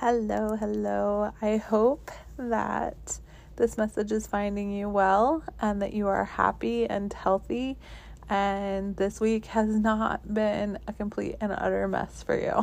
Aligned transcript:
Hello, 0.00 0.54
hello. 0.54 1.32
I 1.42 1.56
hope 1.56 2.12
that 2.36 3.18
this 3.56 3.76
message 3.76 4.12
is 4.12 4.28
finding 4.28 4.70
you 4.70 4.88
well 4.88 5.42
and 5.60 5.82
that 5.82 5.92
you 5.92 6.06
are 6.06 6.24
happy 6.24 6.88
and 6.88 7.12
healthy. 7.12 7.76
And 8.28 8.94
this 8.94 9.20
week 9.20 9.46
has 9.46 9.68
not 9.68 10.32
been 10.32 10.78
a 10.86 10.92
complete 10.92 11.34
and 11.40 11.50
utter 11.50 11.88
mess 11.88 12.22
for 12.22 12.38
you. 12.38 12.62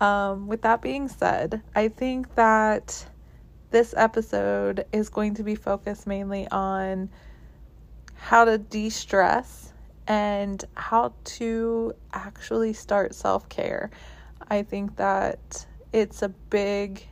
um, 0.04 0.48
with 0.48 0.62
that 0.62 0.82
being 0.82 1.06
said, 1.06 1.62
I 1.76 1.86
think 1.86 2.34
that 2.34 3.06
this 3.70 3.94
episode 3.96 4.86
is 4.92 5.10
going 5.10 5.34
to 5.34 5.44
be 5.44 5.54
focused 5.54 6.08
mainly 6.08 6.48
on 6.48 7.08
how 8.16 8.46
to 8.46 8.58
de 8.58 8.90
stress 8.90 9.72
and 10.08 10.64
how 10.74 11.12
to 11.36 11.94
actually 12.12 12.72
start 12.72 13.14
self 13.14 13.48
care. 13.48 13.92
I 14.48 14.64
think 14.64 14.96
that 14.96 15.66
it's 15.92 16.22
a 16.22 16.28
big 16.28 17.06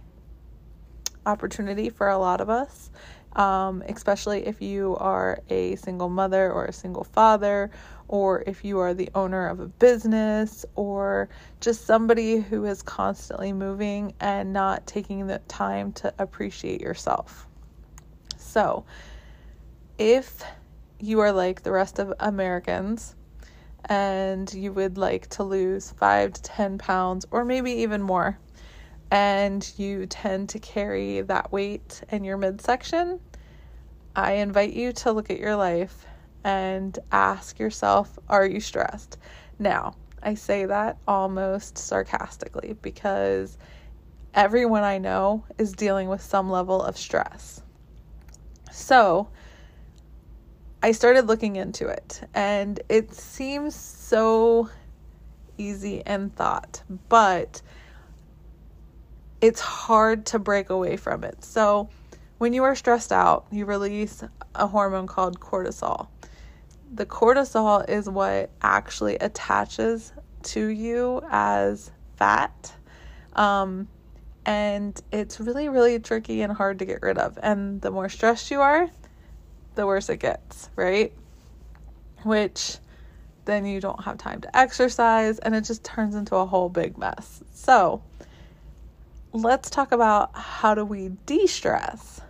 opportunity 1.27 1.91
for 1.91 2.09
a 2.09 2.19
lot 2.19 2.41
of 2.41 2.49
us, 2.49 2.91
um, 3.35 3.83
especially 3.89 4.47
if 4.47 4.63
you 4.63 4.97
are 4.97 5.41
a 5.51 5.77
single 5.77 6.09
mother 6.09 6.51
or 6.51 6.67
a 6.67 6.73
single 6.73 7.05
father, 7.05 7.71
or 8.09 8.43
if 8.47 8.65
you 8.65 8.79
are 8.79 8.95
the 8.95 9.11
owner 9.15 9.47
of 9.47 9.61
a 9.61 9.67
business, 9.67 10.65
or 10.75 11.29
just 11.61 11.85
somebody 11.85 12.39
who 12.41 12.65
is 12.65 12.83
constantly 12.83 13.53
moving 13.53 14.15
and 14.21 14.53
not 14.53 14.87
taking 14.87 15.27
the 15.27 15.39
time 15.49 15.93
to 15.93 16.13
appreciate 16.19 16.81
yourself. 16.81 17.47
So, 18.39 18.85
if 19.99 20.43
you 21.01 21.21
are 21.21 21.33
like 21.33 21.63
the 21.63 21.73
rest 21.73 21.99
of 21.99 22.15
Americans, 22.19 23.15
and 23.85 24.53
you 24.53 24.73
would 24.73 24.99
like 24.99 25.29
to 25.29 25.43
lose 25.43 25.91
five 25.93 26.33
to 26.33 26.43
10 26.43 26.79
pounds, 26.79 27.27
or 27.31 27.45
maybe 27.45 27.71
even 27.73 28.03
more, 28.03 28.39
and 29.11 29.71
you 29.77 30.07
tend 30.07 30.51
to 30.51 30.59
carry 30.59 31.21
that 31.23 31.51
weight 31.53 32.03
in 32.11 32.25
your 32.25 32.37
midsection, 32.37 33.21
I 34.15 34.33
invite 34.33 34.73
you 34.73 34.93
to 34.95 35.13
look 35.13 35.31
at 35.31 35.39
your 35.39 35.57
life 35.57 36.05
and 36.45 36.99
ask 37.13 37.59
yourself, 37.59 38.19
are 38.29 38.47
you 38.47 38.61
stressed? 38.61 39.19
Now, 39.59 39.95
I 40.23 40.35
say 40.35 40.67
that 40.67 40.99
almost 41.07 41.79
sarcastically 41.79 42.77
because 42.83 43.57
everyone 44.35 44.83
I 44.83 44.99
know 44.99 45.45
is 45.57 45.73
dealing 45.73 46.09
with 46.09 46.23
some 46.23 46.51
level 46.51 46.83
of 46.83 46.97
stress. 46.97 47.63
So, 48.73 49.29
I 50.83 50.93
started 50.93 51.27
looking 51.27 51.57
into 51.57 51.89
it 51.89 52.21
and 52.35 52.81
it 52.89 53.13
seems 53.13 53.75
so 53.75 54.69
easy 55.57 56.03
in 56.07 56.31
thought, 56.31 56.83
but 57.09 57.63
it's 59.41 59.61
hard 59.61 60.27
to 60.27 60.39
break 60.39 60.71
away 60.71 60.97
from 60.97 61.25
it. 61.25 61.45
So, 61.45 61.89
when 62.39 62.53
you 62.53 62.63
are 62.65 62.75
stressed 62.75 63.13
out, 63.13 63.47
you 63.51 63.65
release 63.65 64.23
a 64.55 64.67
hormone 64.67 65.07
called 65.07 65.41
cortisol. 65.41 66.09
The 66.95 67.05
cortisol 67.05 67.89
is 67.89 68.09
what 68.09 68.51
actually 68.63 69.17
attaches 69.17 70.13
to 70.45 70.69
you 70.69 71.21
as 71.31 71.91
fat. 72.17 72.73
Um, 73.35 73.89
and 74.47 75.01
it's 75.13 75.41
really, 75.41 75.69
really 75.69 75.99
tricky 75.99 76.43
and 76.43 76.53
hard 76.53 76.79
to 76.79 76.85
get 76.85 77.03
rid 77.03 77.19
of. 77.19 77.39
And 77.43 77.81
the 77.81 77.91
more 77.91 78.09
stressed 78.09 78.51
you 78.51 78.61
are, 78.61 78.89
the 79.75 79.87
worse 79.87 80.09
it 80.09 80.19
gets, 80.19 80.71
right? 80.77 81.13
Which 82.23 82.79
then 83.45 83.67
you 83.67 83.81
don't 83.81 84.03
have 84.05 84.19
time 84.19 84.41
to 84.43 84.57
exercise 84.57 85.39
and 85.39 85.55
it 85.55 85.65
just 85.65 85.85
turns 85.85 86.15
into 86.15 86.37
a 86.37 86.47
whole 86.47 86.69
big 86.69 86.99
mess. 86.99 87.43
So, 87.53 88.03
let's 89.33 89.71
talk 89.71 89.93
about 89.93 90.31
how 90.35 90.75
do 90.75 90.85
we 90.85 91.11
de-stress. 91.27 92.21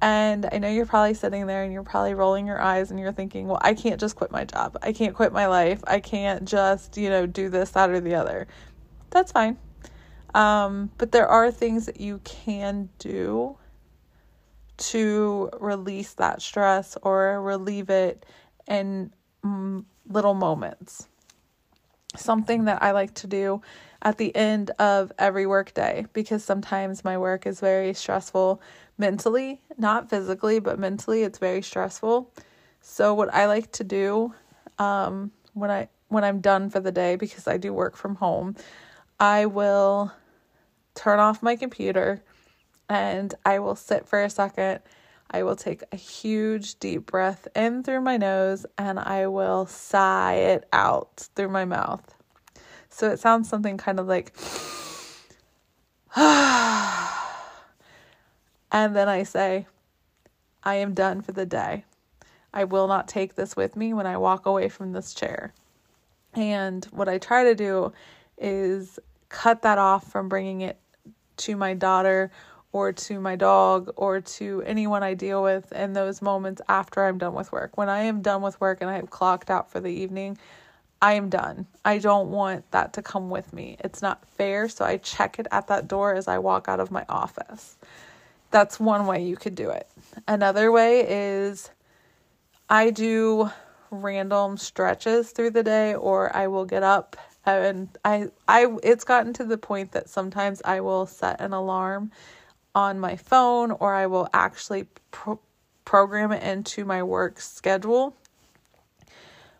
And 0.00 0.46
I 0.52 0.58
know 0.58 0.68
you're 0.68 0.86
probably 0.86 1.14
sitting 1.14 1.46
there 1.46 1.62
and 1.62 1.72
you're 1.72 1.82
probably 1.82 2.14
rolling 2.14 2.46
your 2.46 2.60
eyes 2.60 2.90
and 2.90 3.00
you're 3.00 3.12
thinking, 3.12 3.46
well, 3.46 3.60
I 3.62 3.72
can't 3.72 3.98
just 3.98 4.16
quit 4.16 4.30
my 4.30 4.44
job. 4.44 4.76
I 4.82 4.92
can't 4.92 5.14
quit 5.14 5.32
my 5.32 5.46
life. 5.46 5.82
I 5.86 6.00
can't 6.00 6.44
just, 6.44 6.98
you 6.98 7.08
know, 7.08 7.26
do 7.26 7.48
this, 7.48 7.70
that, 7.70 7.88
or 7.88 8.00
the 8.00 8.14
other. 8.14 8.46
That's 9.10 9.32
fine. 9.32 9.56
Um, 10.34 10.90
but 10.98 11.12
there 11.12 11.28
are 11.28 11.50
things 11.50 11.86
that 11.86 12.00
you 12.00 12.20
can 12.24 12.90
do 12.98 13.56
to 14.76 15.50
release 15.60 16.12
that 16.14 16.42
stress 16.42 16.98
or 17.02 17.40
relieve 17.40 17.88
it 17.88 18.26
in 18.66 19.12
mm, 19.44 19.84
little 20.08 20.34
moments. 20.34 21.08
Something 22.16 22.64
that 22.64 22.82
I 22.82 22.92
like 22.92 23.14
to 23.14 23.26
do 23.26 23.62
at 24.02 24.18
the 24.18 24.34
end 24.36 24.70
of 24.78 25.12
every 25.18 25.46
workday 25.46 26.06
because 26.12 26.44
sometimes 26.44 27.04
my 27.04 27.16
work 27.18 27.46
is 27.46 27.60
very 27.60 27.94
stressful 27.94 28.60
mentally, 28.98 29.60
not 29.78 30.10
physically, 30.10 30.58
but 30.58 30.78
mentally 30.78 31.22
it's 31.22 31.38
very 31.38 31.62
stressful. 31.62 32.30
So 32.80 33.14
what 33.14 33.32
I 33.32 33.46
like 33.46 33.72
to 33.72 33.84
do 33.84 34.34
um, 34.78 35.32
when 35.54 35.70
I 35.70 35.88
when 36.08 36.22
I'm 36.22 36.40
done 36.40 36.70
for 36.70 36.80
the 36.80 36.92
day 36.92 37.16
because 37.16 37.48
I 37.48 37.56
do 37.56 37.72
work 37.72 37.96
from 37.96 38.16
home, 38.16 38.56
I 39.18 39.46
will 39.46 40.12
turn 40.94 41.18
off 41.18 41.42
my 41.42 41.56
computer 41.56 42.22
and 42.88 43.34
I 43.44 43.58
will 43.58 43.74
sit 43.74 44.06
for 44.06 44.22
a 44.22 44.30
second. 44.30 44.80
I 45.30 45.42
will 45.42 45.56
take 45.56 45.82
a 45.90 45.96
huge 45.96 46.78
deep 46.78 47.06
breath 47.06 47.48
in 47.56 47.82
through 47.82 48.02
my 48.02 48.16
nose 48.16 48.66
and 48.78 48.98
I 48.98 49.26
will 49.26 49.66
sigh 49.66 50.34
it 50.34 50.68
out 50.72 51.28
through 51.34 51.48
my 51.48 51.64
mouth. 51.64 52.14
So 52.88 53.10
it 53.10 53.18
sounds 53.18 53.48
something 53.48 53.76
kind 53.76 53.98
of 53.98 54.06
like, 54.06 54.32
and 56.16 57.14
then 58.94 59.08
I 59.08 59.24
say, 59.24 59.66
I 60.62 60.76
am 60.76 60.94
done 60.94 61.20
for 61.20 61.32
the 61.32 61.46
day. 61.46 61.84
I 62.52 62.64
will 62.64 62.86
not 62.86 63.08
take 63.08 63.34
this 63.34 63.56
with 63.56 63.74
me 63.74 63.92
when 63.92 64.06
I 64.06 64.16
walk 64.16 64.46
away 64.46 64.68
from 64.68 64.92
this 64.92 65.12
chair. 65.12 65.52
And 66.34 66.84
what 66.86 67.08
I 67.08 67.18
try 67.18 67.44
to 67.44 67.56
do 67.56 67.92
is 68.38 69.00
cut 69.28 69.62
that 69.62 69.78
off 69.78 70.10
from 70.10 70.28
bringing 70.28 70.60
it 70.60 70.78
to 71.38 71.56
my 71.56 71.74
daughter 71.74 72.30
or 72.74 72.92
to 72.92 73.20
my 73.20 73.36
dog 73.36 73.88
or 73.94 74.20
to 74.20 74.60
anyone 74.66 75.04
I 75.04 75.14
deal 75.14 75.44
with 75.44 75.70
in 75.72 75.92
those 75.92 76.20
moments 76.20 76.60
after 76.68 77.04
I'm 77.04 77.18
done 77.18 77.32
with 77.32 77.52
work. 77.52 77.76
When 77.76 77.88
I 77.88 78.00
am 78.00 78.20
done 78.20 78.42
with 78.42 78.60
work 78.60 78.78
and 78.80 78.90
I 78.90 78.96
have 78.96 79.10
clocked 79.10 79.48
out 79.48 79.70
for 79.70 79.78
the 79.78 79.90
evening, 79.90 80.36
I 81.00 81.12
am 81.12 81.28
done. 81.28 81.66
I 81.84 81.98
don't 81.98 82.30
want 82.30 82.68
that 82.72 82.92
to 82.94 83.02
come 83.02 83.30
with 83.30 83.52
me. 83.52 83.76
It's 83.78 84.02
not 84.02 84.26
fair. 84.26 84.68
So 84.68 84.84
I 84.84 84.96
check 84.96 85.38
it 85.38 85.46
at 85.52 85.68
that 85.68 85.86
door 85.86 86.16
as 86.16 86.26
I 86.26 86.38
walk 86.38 86.66
out 86.66 86.80
of 86.80 86.90
my 86.90 87.06
office. 87.08 87.76
That's 88.50 88.80
one 88.80 89.06
way 89.06 89.24
you 89.24 89.36
could 89.36 89.54
do 89.54 89.70
it. 89.70 89.88
Another 90.26 90.72
way 90.72 91.06
is 91.08 91.70
I 92.68 92.90
do 92.90 93.50
random 93.92 94.56
stretches 94.56 95.30
through 95.30 95.50
the 95.50 95.62
day 95.62 95.94
or 95.94 96.36
I 96.36 96.48
will 96.48 96.64
get 96.64 96.82
up 96.82 97.16
and 97.46 97.88
I 98.04 98.30
I 98.48 98.76
it's 98.82 99.04
gotten 99.04 99.32
to 99.34 99.44
the 99.44 99.58
point 99.58 99.92
that 99.92 100.08
sometimes 100.08 100.60
I 100.64 100.80
will 100.80 101.06
set 101.06 101.40
an 101.40 101.52
alarm 101.52 102.10
on 102.74 102.98
my 102.98 103.16
phone 103.16 103.70
or 103.70 103.94
I 103.94 104.06
will 104.06 104.28
actually 104.32 104.86
pro- 105.10 105.40
program 105.84 106.32
it 106.32 106.42
into 106.42 106.84
my 106.84 107.02
work 107.02 107.40
schedule 107.40 108.16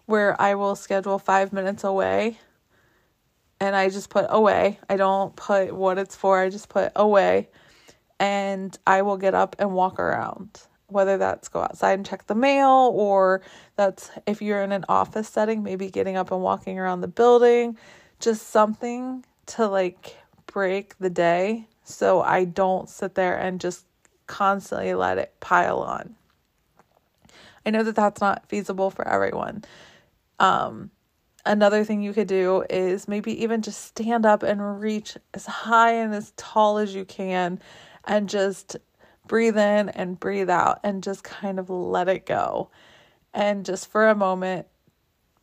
where 0.07 0.41
I 0.41 0.55
will 0.55 0.77
schedule 0.77 1.19
five 1.19 1.53
minutes 1.53 1.85
away 1.85 2.39
and 3.61 3.75
I 3.75 3.89
just 3.89 4.11
put 4.11 4.27
away. 4.29 4.79
I 4.89 4.97
don't 4.97 5.35
put 5.37 5.75
what 5.75 5.99
it's 5.99 6.17
for, 6.17 6.41
I 6.41 6.51
just 6.51 6.69
put 6.69 6.93
away 6.97 7.49
and 8.19 8.77
I 8.87 9.03
will 9.03 9.17
get 9.17 9.35
up 9.35 9.57
and 9.59 9.73
walk 9.73 9.99
around. 9.99 10.63
Whether 10.89 11.19
that's 11.19 11.49
go 11.49 11.61
outside 11.61 11.95
and 11.95 12.07
check 12.07 12.27
the 12.27 12.35
mail, 12.35 12.93
or 12.95 13.41
that's 13.75 14.11
if 14.27 14.43
you're 14.43 14.63
in 14.63 14.71
an 14.71 14.85
office 14.89 15.29
setting, 15.29 15.63
maybe 15.63 15.91
getting 15.91 16.17
up 16.17 16.31
and 16.31 16.43
walking 16.43 16.79
around 16.79 17.01
the 17.01 17.09
building, 17.09 17.77
just 18.21 18.51
something 18.51 19.25
to 19.47 19.67
like 19.67 20.17
break 20.47 20.97
the 20.99 21.11
day 21.11 21.67
so 21.85 22.23
I 22.23 22.45
don't 22.45 22.89
sit 22.89 23.15
there 23.15 23.37
and 23.37 23.61
just 23.61 23.87
constantly 24.27 24.95
let 24.95 25.19
it 25.19 25.35
pile 25.41 25.81
on. 25.81 26.17
I 27.65 27.71
know 27.71 27.83
that 27.83 27.95
that's 27.95 28.21
not 28.21 28.49
feasible 28.49 28.91
for 28.91 29.07
everyone. 29.07 29.65
Um, 30.39 30.91
another 31.47 31.85
thing 31.85 32.03
you 32.03 32.13
could 32.13 32.29
do 32.29 32.65
is 32.69 33.09
maybe 33.09 33.43
even 33.43 33.63
just 33.63 33.85
stand 33.85 34.27
up 34.27 34.43
and 34.43 34.81
reach 34.81 35.17
as 35.33 35.47
high 35.47 35.93
and 35.93 36.15
as 36.15 36.33
tall 36.37 36.79
as 36.79 36.95
you 36.95 37.05
can 37.05 37.61
and 38.07 38.29
just 38.29 38.77
breathe 39.27 39.57
in 39.57 39.89
and 39.91 40.21
breathe 40.21 40.51
out 40.51 40.81
and 40.83 41.03
just 41.03 41.25
kind 41.25 41.59
of 41.59 41.71
let 41.71 42.09
it 42.09 42.27
go. 42.27 42.71
And 43.33 43.65
just 43.65 43.91
for 43.91 44.09
a 44.09 44.15
moment, 44.15 44.67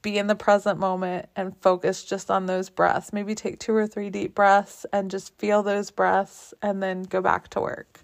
be 0.02 0.18
in 0.18 0.28
the 0.28 0.36
present 0.36 0.80
moment 0.80 1.28
and 1.36 1.56
focus 1.58 2.04
just 2.04 2.32
on 2.32 2.46
those 2.46 2.70
breaths. 2.70 3.14
Maybe 3.14 3.36
take 3.36 3.60
two 3.60 3.76
or 3.76 3.88
three 3.88 4.10
deep 4.10 4.34
breaths 4.34 4.86
and 4.92 5.12
just 5.12 5.38
feel 5.38 5.64
those 5.64 5.92
breaths 5.92 6.54
and 6.62 6.82
then 6.82 7.04
go 7.04 7.22
back 7.22 7.50
to 7.50 7.62
work. 7.62 8.02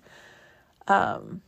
Um, 0.88 1.42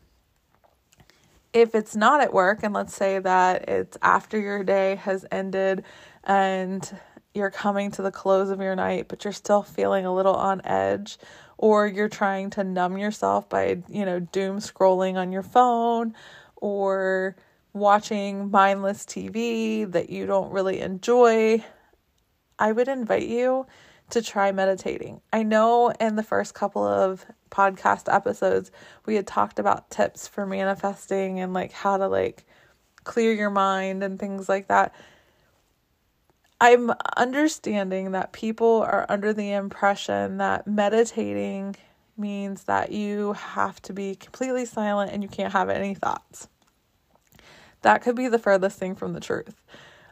if 1.53 1.73
it's 1.73 1.95
not 1.95 2.21
at 2.21 2.33
work, 2.33 2.59
and 2.63 2.73
let's 2.73 2.95
say 2.95 3.19
that 3.19 3.69
it's 3.69 3.97
after 4.01 4.39
your 4.39 4.63
day 4.63 4.95
has 4.95 5.25
ended 5.31 5.83
and 6.23 6.99
you're 7.33 7.51
coming 7.51 7.91
to 7.91 8.01
the 8.01 8.11
close 8.11 8.49
of 8.49 8.59
your 8.59 8.75
night, 8.75 9.07
but 9.07 9.23
you're 9.23 9.33
still 9.33 9.63
feeling 9.63 10.05
a 10.05 10.13
little 10.13 10.35
on 10.35 10.61
edge, 10.65 11.17
or 11.57 11.87
you're 11.87 12.09
trying 12.09 12.49
to 12.51 12.63
numb 12.63 12.97
yourself 12.97 13.49
by, 13.49 13.81
you 13.87 14.05
know, 14.05 14.19
doom 14.19 14.57
scrolling 14.57 15.15
on 15.15 15.31
your 15.31 15.43
phone 15.43 16.13
or 16.55 17.35
watching 17.73 18.51
mindless 18.51 19.05
TV 19.05 19.89
that 19.91 20.09
you 20.09 20.25
don't 20.25 20.51
really 20.51 20.79
enjoy, 20.79 21.63
I 22.57 22.71
would 22.71 22.87
invite 22.87 23.27
you 23.27 23.65
to 24.09 24.21
try 24.21 24.51
meditating. 24.51 25.21
I 25.31 25.43
know 25.43 25.91
in 25.99 26.15
the 26.15 26.23
first 26.23 26.53
couple 26.53 26.83
of 26.83 27.25
podcast 27.51 28.13
episodes 28.13 28.71
we 29.05 29.15
had 29.15 29.27
talked 29.27 29.59
about 29.59 29.89
tips 29.89 30.27
for 30.27 30.45
manifesting 30.45 31.39
and 31.39 31.53
like 31.53 31.71
how 31.71 31.97
to 31.97 32.07
like 32.07 32.45
clear 33.03 33.33
your 33.33 33.49
mind 33.49 34.03
and 34.03 34.19
things 34.19 34.49
like 34.49 34.67
that. 34.67 34.93
I'm 36.61 36.91
understanding 37.15 38.11
that 38.11 38.33
people 38.33 38.81
are 38.81 39.05
under 39.07 39.31
the 39.31 39.53
impression 39.53 40.37
that 40.37 40.67
meditating 40.67 41.77
means 42.17 42.65
that 42.65 42.91
you 42.91 43.33
have 43.33 43.81
to 43.83 43.93
be 43.93 44.15
completely 44.15 44.65
silent 44.65 45.11
and 45.13 45.23
you 45.23 45.29
can't 45.29 45.53
have 45.53 45.69
any 45.69 45.93
thoughts. 45.93 46.49
That 47.81 48.01
could 48.01 48.15
be 48.15 48.27
the 48.27 48.39
furthest 48.39 48.77
thing 48.77 48.95
from 48.95 49.13
the 49.13 49.19
truth. 49.19 49.63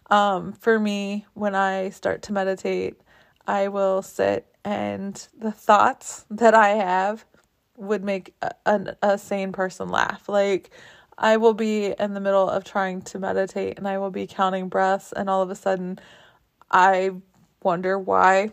Um, 0.10 0.54
for 0.54 0.80
me, 0.80 1.26
when 1.34 1.56
I 1.56 1.90
start 1.90 2.22
to 2.24 2.34
meditate, 2.34 3.02
I 3.46 3.68
will 3.68 4.02
sit 4.02 4.48
and 4.64 5.28
the 5.38 5.52
thoughts 5.52 6.26
that 6.30 6.54
I 6.54 6.70
have 6.70 7.26
would 7.78 8.04
make 8.04 8.34
a, 8.42 8.52
a, 8.66 8.96
a 9.02 9.18
sane 9.18 9.52
person 9.52 9.90
laugh. 9.90 10.28
Like, 10.28 10.72
I 11.18 11.38
will 11.38 11.54
be 11.54 11.94
in 12.00 12.14
the 12.14 12.20
middle 12.20 12.50
of 12.50 12.64
trying 12.64 13.02
to 13.04 13.20
meditate 13.20 13.78
and 13.78 13.88
I 13.88 13.98
will 13.98 14.12
be 14.12 14.28
counting 14.28 14.70
breaths, 14.70 15.12
and 15.14 15.30
all 15.30 15.42
of 15.42 15.50
a 15.50 15.56
sudden, 15.56 16.00
I 16.70 17.12
wonder 17.64 17.98
why 17.98 18.52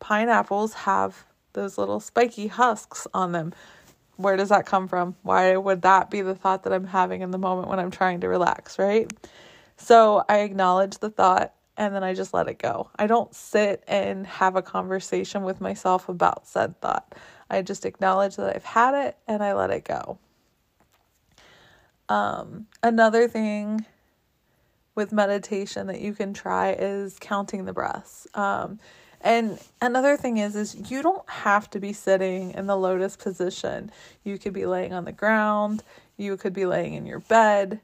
pineapples 0.00 0.74
have 0.74 1.24
those 1.52 1.78
little 1.78 2.00
spiky 2.00 2.48
husks 2.48 3.06
on 3.14 3.32
them. 3.32 3.52
Where 4.22 4.36
does 4.36 4.48
that 4.50 4.66
come 4.66 4.88
from? 4.88 5.16
Why 5.22 5.56
would 5.56 5.82
that 5.82 6.10
be 6.10 6.22
the 6.22 6.34
thought 6.34 6.64
that 6.64 6.72
I'm 6.72 6.86
having 6.86 7.22
in 7.22 7.30
the 7.30 7.38
moment 7.38 7.68
when 7.68 7.78
I'm 7.78 7.90
trying 7.90 8.20
to 8.20 8.28
relax, 8.28 8.78
right? 8.78 9.12
So 9.76 10.24
I 10.28 10.38
acknowledge 10.38 10.98
the 10.98 11.10
thought 11.10 11.54
and 11.76 11.94
then 11.94 12.04
I 12.04 12.14
just 12.14 12.34
let 12.34 12.48
it 12.48 12.58
go. 12.58 12.90
I 12.96 13.06
don't 13.06 13.34
sit 13.34 13.82
and 13.88 14.26
have 14.26 14.56
a 14.56 14.62
conversation 14.62 15.42
with 15.42 15.60
myself 15.60 16.08
about 16.08 16.46
said 16.46 16.80
thought. 16.80 17.14
I 17.50 17.62
just 17.62 17.84
acknowledge 17.84 18.36
that 18.36 18.54
I've 18.54 18.64
had 18.64 19.06
it 19.06 19.16
and 19.26 19.42
I 19.42 19.54
let 19.54 19.70
it 19.70 19.84
go. 19.84 20.18
Um, 22.08 22.66
another 22.82 23.26
thing 23.28 23.86
with 24.94 25.12
meditation 25.12 25.86
that 25.86 26.00
you 26.00 26.12
can 26.12 26.34
try 26.34 26.72
is 26.72 27.16
counting 27.18 27.64
the 27.64 27.72
breaths. 27.72 28.26
Um, 28.34 28.78
and 29.22 29.58
another 29.80 30.16
thing 30.16 30.38
is 30.38 30.56
is 30.56 30.90
you 30.90 31.02
don't 31.02 31.28
have 31.28 31.70
to 31.70 31.80
be 31.80 31.92
sitting 31.92 32.52
in 32.52 32.66
the 32.66 32.76
lotus 32.76 33.16
position. 33.16 33.90
You 34.24 34.38
could 34.38 34.52
be 34.52 34.66
laying 34.66 34.92
on 34.92 35.04
the 35.04 35.12
ground, 35.12 35.82
you 36.16 36.36
could 36.36 36.52
be 36.52 36.66
laying 36.66 36.94
in 36.94 37.06
your 37.06 37.20
bed. 37.20 37.80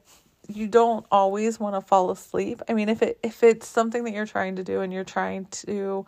You 0.47 0.67
don't 0.67 1.05
always 1.11 1.59
want 1.59 1.75
to 1.75 1.81
fall 1.81 2.09
asleep. 2.11 2.61
I 2.67 2.73
mean, 2.73 2.89
if 2.89 3.01
it 3.01 3.19
if 3.23 3.43
it's 3.43 3.67
something 3.67 4.03
that 4.03 4.13
you're 4.13 4.25
trying 4.25 4.55
to 4.57 4.63
do 4.63 4.81
and 4.81 4.91
you're 4.91 5.03
trying 5.03 5.45
to 5.45 6.05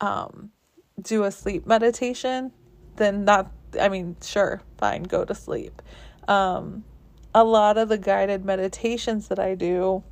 um 0.00 0.50
do 1.00 1.24
a 1.24 1.30
sleep 1.30 1.66
meditation, 1.66 2.52
then 2.96 3.24
that 3.24 3.50
I 3.80 3.88
mean, 3.88 4.16
sure, 4.22 4.62
fine, 4.78 5.04
go 5.04 5.24
to 5.24 5.34
sleep. 5.34 5.80
Um 6.28 6.84
a 7.34 7.44
lot 7.44 7.78
of 7.78 7.88
the 7.88 7.96
guided 7.96 8.44
meditations 8.44 9.28
that 9.28 9.38
I 9.38 9.54
do 9.54 10.02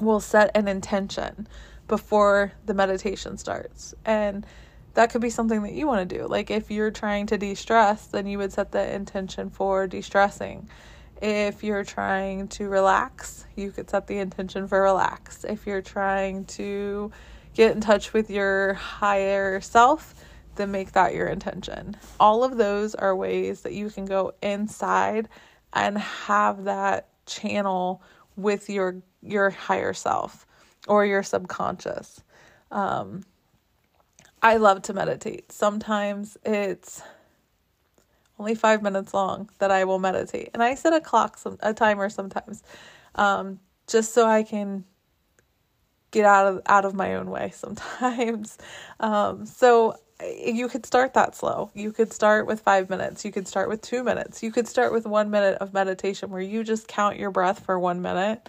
will 0.00 0.20
set 0.20 0.50
an 0.54 0.68
intention 0.68 1.46
before 1.88 2.52
the 2.66 2.74
meditation 2.74 3.36
starts. 3.36 3.94
And 4.04 4.46
that 4.94 5.10
could 5.10 5.20
be 5.20 5.30
something 5.30 5.62
that 5.62 5.72
you 5.72 5.86
want 5.86 6.08
to 6.08 6.18
do. 6.18 6.26
Like 6.26 6.50
if 6.50 6.70
you're 6.70 6.90
trying 6.90 7.26
to 7.26 7.38
de 7.38 7.54
stress, 7.54 8.06
then 8.06 8.26
you 8.26 8.38
would 8.38 8.52
set 8.52 8.72
the 8.72 8.94
intention 8.94 9.50
for 9.50 9.86
de 9.86 10.00
stressing. 10.00 10.68
If 11.20 11.62
you're 11.62 11.84
trying 11.84 12.48
to 12.48 12.68
relax, 12.68 13.46
you 13.56 13.70
could 13.70 13.90
set 13.90 14.06
the 14.06 14.18
intention 14.18 14.68
for 14.68 14.82
relax. 14.82 15.44
If 15.44 15.66
you're 15.66 15.82
trying 15.82 16.44
to 16.46 17.12
get 17.54 17.72
in 17.74 17.80
touch 17.80 18.12
with 18.12 18.30
your 18.30 18.74
higher 18.74 19.60
self, 19.60 20.14
then 20.56 20.70
make 20.70 20.92
that 20.92 21.14
your 21.14 21.26
intention. 21.26 21.96
All 22.20 22.44
of 22.44 22.56
those 22.56 22.94
are 22.94 23.14
ways 23.14 23.62
that 23.62 23.72
you 23.72 23.90
can 23.90 24.04
go 24.04 24.34
inside 24.42 25.28
and 25.72 25.98
have 25.98 26.64
that 26.64 27.08
channel 27.26 28.02
with 28.36 28.68
your 28.68 29.02
your 29.22 29.50
higher 29.50 29.94
self 29.94 30.46
or 30.88 31.04
your 31.06 31.22
subconscious. 31.22 32.22
Um, 32.70 33.24
I 34.42 34.56
love 34.56 34.82
to 34.82 34.92
meditate. 34.92 35.52
Sometimes 35.52 36.36
it's 36.44 37.02
only 38.38 38.54
five 38.54 38.82
minutes 38.82 39.14
long 39.14 39.48
that 39.58 39.70
I 39.70 39.84
will 39.84 39.98
meditate, 39.98 40.50
and 40.54 40.62
I 40.62 40.74
set 40.74 40.92
a 40.92 41.00
clock, 41.00 41.38
some 41.38 41.56
a 41.60 41.72
timer 41.72 42.08
sometimes, 42.10 42.62
um, 43.14 43.60
just 43.86 44.12
so 44.12 44.26
I 44.26 44.42
can 44.42 44.84
get 46.10 46.24
out 46.24 46.46
of 46.46 46.62
out 46.66 46.84
of 46.84 46.94
my 46.94 47.14
own 47.14 47.30
way 47.30 47.50
sometimes. 47.54 48.58
Um, 49.00 49.44
so 49.44 49.96
you 50.22 50.68
could 50.68 50.86
start 50.86 51.14
that 51.14 51.34
slow. 51.34 51.70
You 51.74 51.92
could 51.92 52.12
start 52.12 52.46
with 52.46 52.60
five 52.60 52.88
minutes. 52.88 53.24
You 53.24 53.32
could 53.32 53.48
start 53.48 53.68
with 53.68 53.82
two 53.82 54.04
minutes. 54.04 54.42
You 54.42 54.52
could 54.52 54.68
start 54.68 54.92
with 54.92 55.04
one 55.04 55.30
minute 55.30 55.58
of 55.60 55.74
meditation 55.74 56.30
where 56.30 56.40
you 56.40 56.62
just 56.62 56.86
count 56.88 57.18
your 57.18 57.30
breath 57.30 57.64
for 57.64 57.78
one 57.78 58.00
minute 58.00 58.48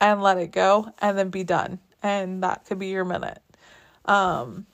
and 0.00 0.22
let 0.22 0.38
it 0.38 0.52
go 0.52 0.92
and 0.98 1.16
then 1.16 1.30
be 1.30 1.44
done. 1.44 1.78
And 2.02 2.42
that 2.42 2.64
could 2.66 2.78
be 2.78 2.88
your 2.88 3.04
minute. 3.04 3.40
Um, 4.04 4.66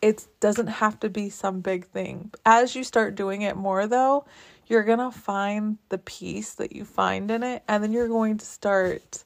it 0.00 0.26
doesn't 0.40 0.68
have 0.68 1.00
to 1.00 1.08
be 1.08 1.30
some 1.30 1.60
big 1.60 1.86
thing. 1.86 2.30
As 2.46 2.76
you 2.76 2.84
start 2.84 3.16
doing 3.16 3.42
it 3.42 3.56
more, 3.56 3.86
though, 3.86 4.24
you're 4.68 4.84
going 4.84 4.98
to 4.98 5.10
find 5.10 5.78
the 5.88 5.98
peace 5.98 6.54
that 6.54 6.74
you 6.74 6.84
find 6.84 7.30
in 7.30 7.42
it, 7.42 7.62
and 7.66 7.82
then 7.82 7.92
you're 7.92 8.08
going 8.08 8.38
to 8.38 8.44
start 8.44 9.24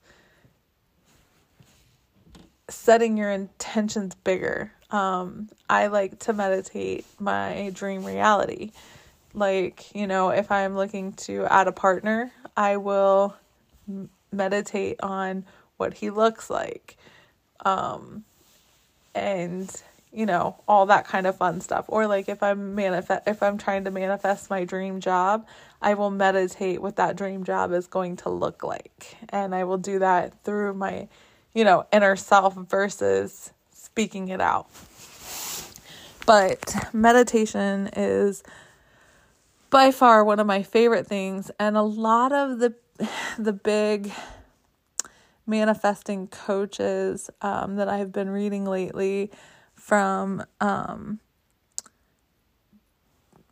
setting 2.68 3.18
your 3.18 3.30
intentions 3.30 4.14
bigger. 4.14 4.72
Um, 4.90 5.48
I 5.68 5.88
like 5.88 6.20
to 6.20 6.32
meditate 6.32 7.04
my 7.18 7.70
dream 7.74 8.04
reality. 8.04 8.72
Like, 9.34 9.94
you 9.94 10.06
know, 10.06 10.30
if 10.30 10.50
I'm 10.50 10.76
looking 10.76 11.12
to 11.14 11.44
add 11.46 11.68
a 11.68 11.72
partner, 11.72 12.30
I 12.56 12.76
will 12.76 13.34
meditate 14.32 14.98
on 15.02 15.44
what 15.76 15.94
he 15.94 16.10
looks 16.10 16.50
like. 16.50 16.96
Um 17.64 18.24
and 19.14 19.70
you 20.12 20.26
know 20.26 20.56
all 20.68 20.86
that 20.86 21.06
kind 21.06 21.26
of 21.26 21.36
fun 21.36 21.60
stuff. 21.60 21.86
Or 21.88 22.06
like 22.06 22.28
if 22.28 22.42
i'm 22.42 22.74
manifest 22.74 23.22
if 23.26 23.42
i'm 23.42 23.58
trying 23.58 23.84
to 23.84 23.90
manifest 23.90 24.50
my 24.50 24.64
dream 24.64 25.00
job 25.00 25.46
i 25.80 25.94
will 25.94 26.10
meditate 26.10 26.80
what 26.82 26.96
that 26.96 27.16
dream 27.16 27.44
job 27.44 27.72
is 27.72 27.86
going 27.86 28.16
to 28.16 28.30
look 28.30 28.62
like. 28.62 29.16
And 29.28 29.54
i 29.54 29.64
will 29.64 29.78
do 29.78 29.98
that 30.00 30.42
through 30.44 30.74
my 30.74 31.08
you 31.54 31.64
know 31.64 31.86
inner 31.92 32.16
self 32.16 32.54
versus 32.54 33.52
speaking 33.72 34.28
it 34.28 34.40
out. 34.40 34.68
But 36.24 36.74
meditation 36.94 37.90
is 37.96 38.42
by 39.72 39.90
far 39.90 40.22
one 40.22 40.38
of 40.38 40.46
my 40.46 40.62
favorite 40.62 41.06
things 41.06 41.50
and 41.58 41.76
a 41.78 41.82
lot 41.82 42.30
of 42.30 42.60
the 42.60 42.74
the 43.38 43.54
big 43.54 44.12
manifesting 45.44 46.28
coaches 46.28 47.30
um, 47.40 47.74
that 47.76 47.88
I've 47.88 48.12
been 48.12 48.30
reading 48.30 48.64
lately 48.64 49.32
from 49.74 50.44
um, 50.60 51.18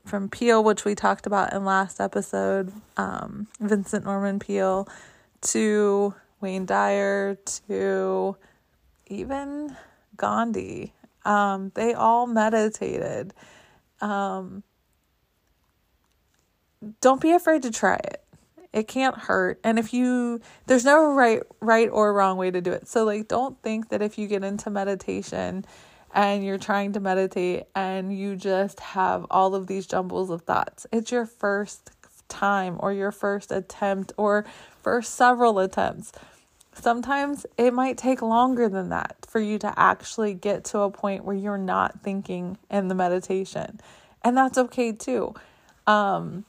from 0.05 0.29
Peale, 0.29 0.63
which 0.63 0.85
we 0.85 0.95
talked 0.95 1.27
about 1.27 1.53
in 1.53 1.65
last 1.65 2.01
episode, 2.01 2.73
um, 2.97 3.47
Vincent 3.59 4.05
Norman 4.05 4.39
Peale, 4.39 4.89
to 5.41 6.15
Wayne 6.41 6.67
Dyer, 6.67 7.39
to 7.69 8.37
even 9.07 9.77
Gandhi. 10.17 10.95
Um, 11.25 11.71
they 11.75 11.95
all 11.95 12.27
meditated. 12.27 13.33
Um, 14.01 14.65
don't 17.01 17.21
be 17.21 17.33
afraid 17.33 17.63
to 17.63 17.71
try 17.71 17.97
it. 17.97 18.23
It 18.73 18.87
can't 18.87 19.17
hurt. 19.17 19.61
And 19.65 19.79
if 19.79 19.93
you 19.93 20.41
there's 20.67 20.85
no 20.85 21.13
right 21.13 21.43
right 21.61 21.89
or 21.91 22.13
wrong 22.13 22.37
way 22.37 22.51
to 22.51 22.61
do 22.61 22.73
it. 22.73 22.89
So 22.89 23.05
like 23.05 23.29
don't 23.29 23.61
think 23.63 23.89
that 23.89 24.03
if 24.03 24.19
you 24.19 24.27
get 24.27 24.45
into 24.45 24.71
meditation 24.71 25.65
and 26.13 26.45
you're 26.45 26.59
trying 26.59 26.93
to 26.93 27.01
meditate 27.01 27.65
and 27.75 28.17
you 28.17 28.37
just 28.37 28.81
have 28.81 29.27
all 29.31 29.55
of 29.55 29.67
these 29.67 29.87
jumbles 29.87 30.31
of 30.31 30.43
thoughts. 30.43 30.87
It's 30.93 31.11
your 31.11 31.27
first 31.27 31.91
time 32.29 32.77
or 32.79 32.93
your 32.93 33.13
first 33.13 33.51
attempt 33.51 34.13
or 34.17 34.45
first 34.83 35.15
several 35.15 35.59
attempts. 35.59 36.13
Sometimes 36.73 37.45
it 37.59 37.75
might 37.75 37.99
take 37.99 38.23
longer 38.23 38.69
than 38.69 38.91
that 38.91 39.17
for 39.29 39.41
you 39.41 39.59
to 39.59 39.79
actually 39.79 40.35
get 40.35 40.65
to 40.67 40.81
a 40.81 40.91
point 40.91 41.25
where 41.25 41.37
you're 41.37 41.59
not 41.59 42.03
thinking 42.03 42.57
in 42.71 42.89
the 42.89 42.95
meditation. 42.95 43.81
And 44.23 44.37
that's 44.37 44.57
okay 44.57 44.93
too. 44.93 45.35
Um, 45.87 46.45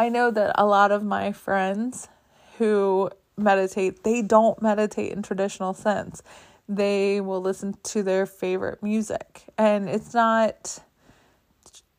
I 0.00 0.08
know 0.08 0.30
that 0.30 0.52
a 0.54 0.64
lot 0.64 0.92
of 0.92 1.04
my 1.04 1.30
friends 1.32 2.08
who 2.56 3.10
meditate, 3.36 4.02
they 4.02 4.22
don't 4.22 4.62
meditate 4.62 5.12
in 5.12 5.20
traditional 5.20 5.74
sense. 5.74 6.22
they 6.70 7.20
will 7.20 7.42
listen 7.42 7.74
to 7.82 8.02
their 8.02 8.24
favorite 8.24 8.82
music. 8.82 9.42
And 9.58 9.90
it's 9.90 10.14
not 10.14 10.78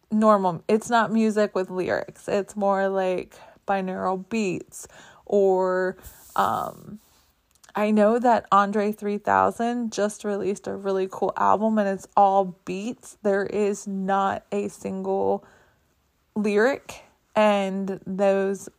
normal, 0.09 0.63
it's 0.67 0.89
not 0.89 1.11
music 1.11 1.53
with 1.53 1.69
lyrics, 1.69 2.27
it's 2.27 2.55
more 2.55 2.89
like 2.89 3.35
binaural 3.67 4.27
beats 4.29 4.87
or 5.25 5.95
um, 6.35 6.99
I 7.75 7.91
know 7.91 8.17
that 8.17 8.47
Andre 8.51 8.91
3000 8.91 9.93
just 9.93 10.23
released 10.23 10.65
a 10.65 10.75
really 10.75 11.07
cool 11.11 11.33
album 11.37 11.77
and 11.77 11.87
it's 11.87 12.07
all 12.17 12.57
beats. 12.65 13.17
There 13.21 13.45
is 13.45 13.85
not 13.85 14.43
a 14.51 14.69
single 14.69 15.45
lyric, 16.35 17.03
and 17.35 17.99
those 18.05 18.69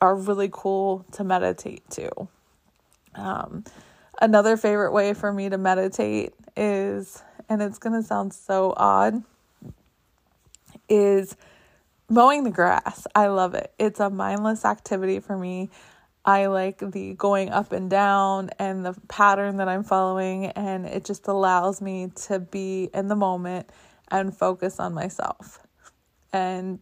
are 0.00 0.14
really 0.14 0.48
cool 0.50 1.04
to 1.12 1.24
meditate 1.24 1.88
to. 1.90 2.10
Um, 3.14 3.64
another 4.20 4.56
favorite 4.56 4.92
way 4.92 5.14
for 5.14 5.32
me 5.32 5.48
to 5.48 5.58
meditate 5.58 6.34
is, 6.56 7.22
and 7.48 7.62
it's 7.62 7.78
going 7.78 8.00
to 8.00 8.06
sound 8.06 8.34
so 8.34 8.74
odd, 8.76 9.22
is 10.88 11.36
mowing 12.08 12.44
the 12.44 12.50
grass. 12.50 13.06
I 13.14 13.28
love 13.28 13.54
it. 13.54 13.72
It's 13.78 14.00
a 14.00 14.10
mindless 14.10 14.64
activity 14.64 15.20
for 15.20 15.36
me. 15.36 15.70
I 16.24 16.46
like 16.46 16.78
the 16.78 17.14
going 17.14 17.50
up 17.50 17.72
and 17.72 17.90
down 17.90 18.50
and 18.58 18.84
the 18.84 18.94
pattern 19.08 19.56
that 19.56 19.68
I'm 19.68 19.82
following, 19.82 20.46
and 20.46 20.86
it 20.86 21.04
just 21.04 21.26
allows 21.26 21.80
me 21.80 22.12
to 22.26 22.38
be 22.38 22.90
in 22.94 23.08
the 23.08 23.16
moment 23.16 23.68
and 24.08 24.36
focus 24.36 24.78
on 24.78 24.94
myself. 24.94 25.58
And 26.32 26.78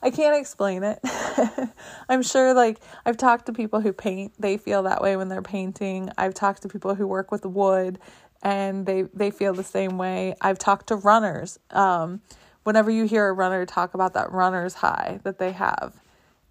I 0.00 0.10
can't 0.10 0.38
explain 0.38 0.84
it. 0.84 1.00
I'm 2.08 2.22
sure 2.22 2.54
like 2.54 2.80
I've 3.04 3.16
talked 3.16 3.46
to 3.46 3.52
people 3.52 3.80
who 3.80 3.92
paint, 3.92 4.32
they 4.38 4.56
feel 4.56 4.84
that 4.84 5.02
way 5.02 5.16
when 5.16 5.28
they're 5.28 5.42
painting. 5.42 6.10
I've 6.16 6.34
talked 6.34 6.62
to 6.62 6.68
people 6.68 6.94
who 6.94 7.06
work 7.06 7.32
with 7.32 7.44
wood 7.44 7.98
and 8.42 8.86
they 8.86 9.02
they 9.14 9.30
feel 9.30 9.52
the 9.52 9.64
same 9.64 9.98
way. 9.98 10.34
I've 10.40 10.58
talked 10.58 10.88
to 10.88 10.96
runners. 10.96 11.58
Um, 11.70 12.20
whenever 12.62 12.90
you 12.90 13.04
hear 13.04 13.28
a 13.28 13.32
runner 13.32 13.66
talk 13.66 13.94
about 13.94 14.14
that 14.14 14.30
runner's 14.30 14.74
high 14.74 15.20
that 15.24 15.38
they 15.38 15.52
have, 15.52 15.94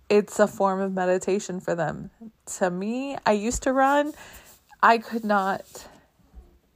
it's 0.09 0.39
a 0.39 0.47
form 0.47 0.81
of 0.81 0.93
meditation 0.93 1.59
for 1.59 1.75
them. 1.75 2.11
To 2.57 2.69
me, 2.69 3.17
I 3.25 3.33
used 3.33 3.63
to 3.63 3.73
run. 3.73 4.13
I 4.81 4.97
could 4.97 5.23
not 5.23 5.87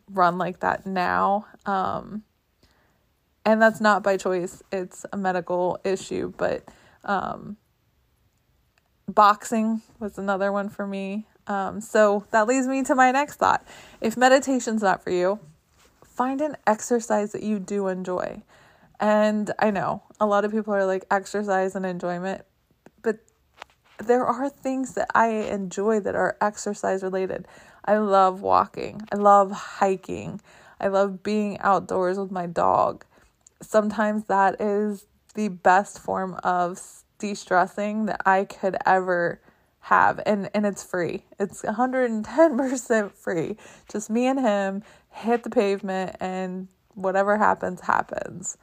run 0.09 0.37
like 0.37 0.59
that 0.61 0.85
now. 0.85 1.45
Um, 1.65 2.23
and 3.45 3.61
that's 3.61 3.81
not 3.81 4.03
by 4.03 4.17
choice, 4.17 4.61
it's 4.71 5.05
a 5.11 5.17
medical 5.17 5.79
issue. 5.83 6.33
But 6.37 6.63
um, 7.03 7.57
boxing 9.07 9.81
was 9.99 10.17
another 10.17 10.51
one 10.51 10.69
for 10.69 10.85
me. 10.85 11.27
Um, 11.47 11.81
so 11.81 12.25
that 12.31 12.47
leads 12.47 12.67
me 12.67 12.83
to 12.83 12.95
my 12.95 13.11
next 13.11 13.35
thought. 13.35 13.65
If 13.99 14.15
meditation's 14.15 14.83
not 14.83 15.03
for 15.03 15.09
you, 15.09 15.39
find 16.03 16.39
an 16.41 16.55
exercise 16.67 17.31
that 17.31 17.43
you 17.43 17.59
do 17.59 17.87
enjoy. 17.87 18.43
And 18.99 19.51
I 19.57 19.71
know 19.71 20.03
a 20.19 20.27
lot 20.27 20.45
of 20.45 20.51
people 20.51 20.73
are 20.73 20.85
like 20.85 21.05
exercise 21.09 21.75
and 21.75 21.85
enjoyment 21.85 22.43
but 23.01 23.19
there 23.97 24.25
are 24.25 24.49
things 24.49 24.93
that 24.93 25.09
I 25.13 25.27
enjoy 25.27 25.99
that 26.01 26.15
are 26.15 26.37
exercise 26.41 27.03
related. 27.03 27.47
I 27.85 27.97
love 27.97 28.41
walking. 28.41 29.01
I 29.11 29.15
love 29.15 29.51
hiking. 29.51 30.41
I 30.79 30.87
love 30.87 31.23
being 31.23 31.59
outdoors 31.59 32.17
with 32.17 32.31
my 32.31 32.47
dog. 32.47 33.05
Sometimes 33.61 34.25
that 34.25 34.59
is 34.59 35.05
the 35.35 35.47
best 35.49 35.99
form 35.99 36.35
of 36.43 36.81
de-stressing 37.19 38.07
that 38.07 38.21
I 38.25 38.45
could 38.45 38.75
ever 38.85 39.39
have 39.81 40.19
and 40.25 40.49
and 40.53 40.65
it's 40.65 40.83
free. 40.83 41.23
It's 41.39 41.61
110% 41.61 43.11
free. 43.15 43.57
Just 43.91 44.09
me 44.09 44.27
and 44.27 44.39
him 44.39 44.83
hit 45.09 45.43
the 45.43 45.49
pavement 45.49 46.15
and 46.19 46.67
whatever 46.93 47.37
happens 47.37 47.81
happens. 47.81 48.57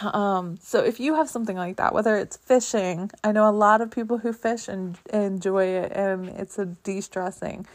Um, 0.00 0.58
so 0.62 0.84
if 0.84 1.00
you 1.00 1.14
have 1.14 1.28
something 1.28 1.56
like 1.56 1.76
that, 1.76 1.92
whether 1.92 2.16
it's 2.16 2.36
fishing, 2.36 3.10
I 3.24 3.32
know 3.32 3.48
a 3.48 3.50
lot 3.50 3.80
of 3.80 3.90
people 3.90 4.18
who 4.18 4.32
fish 4.32 4.68
and 4.68 4.96
enjoy 5.12 5.66
it 5.66 5.92
and 5.92 6.28
it's 6.28 6.58
a 6.58 6.66
de-stressing. 6.66 7.66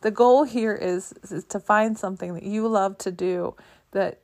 The 0.00 0.10
goal 0.10 0.44
here 0.44 0.74
is, 0.74 1.12
is 1.30 1.44
to 1.44 1.60
find 1.60 1.96
something 1.96 2.34
that 2.34 2.42
you 2.42 2.66
love 2.66 2.98
to 2.98 3.12
do 3.12 3.54
that 3.92 4.20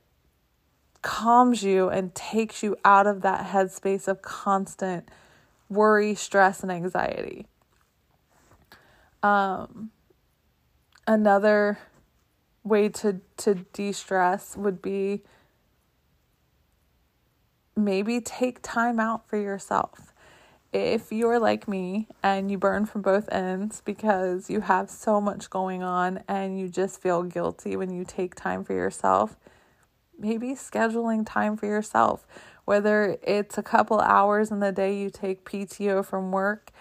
calms 1.01 1.63
you 1.63 1.89
and 1.89 2.13
takes 2.13 2.63
you 2.63 2.75
out 2.83 3.07
of 3.07 3.21
that 3.21 3.47
headspace 3.47 4.07
of 4.07 4.21
constant 4.21 5.07
worry, 5.69 6.15
stress, 6.15 6.63
and 6.63 6.71
anxiety. 6.71 7.45
Um, 9.23 9.91
another 11.05 11.79
way 12.63 12.89
to 12.89 13.21
to 13.37 13.55
de-stress 13.73 14.57
would 14.57 14.81
be 14.81 15.23
maybe 17.75 18.19
take 18.19 18.61
time 18.61 18.99
out 18.99 19.27
for 19.27 19.37
yourself. 19.37 20.13
If 20.73 21.11
you're 21.11 21.39
like 21.39 21.67
me 21.67 22.07
and 22.21 22.51
you 22.51 22.57
burn 22.57 22.85
from 22.85 23.01
both 23.01 23.29
ends 23.31 23.81
because 23.85 24.49
you 24.49 24.61
have 24.61 24.89
so 24.89 25.21
much 25.21 25.49
going 25.49 25.81
on 25.81 26.23
and 26.27 26.59
you 26.59 26.67
just 26.67 27.01
feel 27.01 27.23
guilty 27.23 27.77
when 27.77 27.89
you 27.89 28.03
take 28.03 28.35
time 28.35 28.63
for 28.65 28.73
yourself, 28.73 29.37
maybe 30.19 30.49
scheduling 30.51 31.25
time 31.25 31.57
for 31.57 31.65
yourself, 31.65 32.25
whether 32.65 33.17
it's 33.23 33.57
a 33.57 33.63
couple 33.63 33.99
hours 33.99 34.51
in 34.51 34.59
the 34.59 34.71
day 34.71 34.97
you 34.97 35.09
take 35.09 35.45
PTO 35.45 36.05
from 36.05 36.31
work 36.31 36.71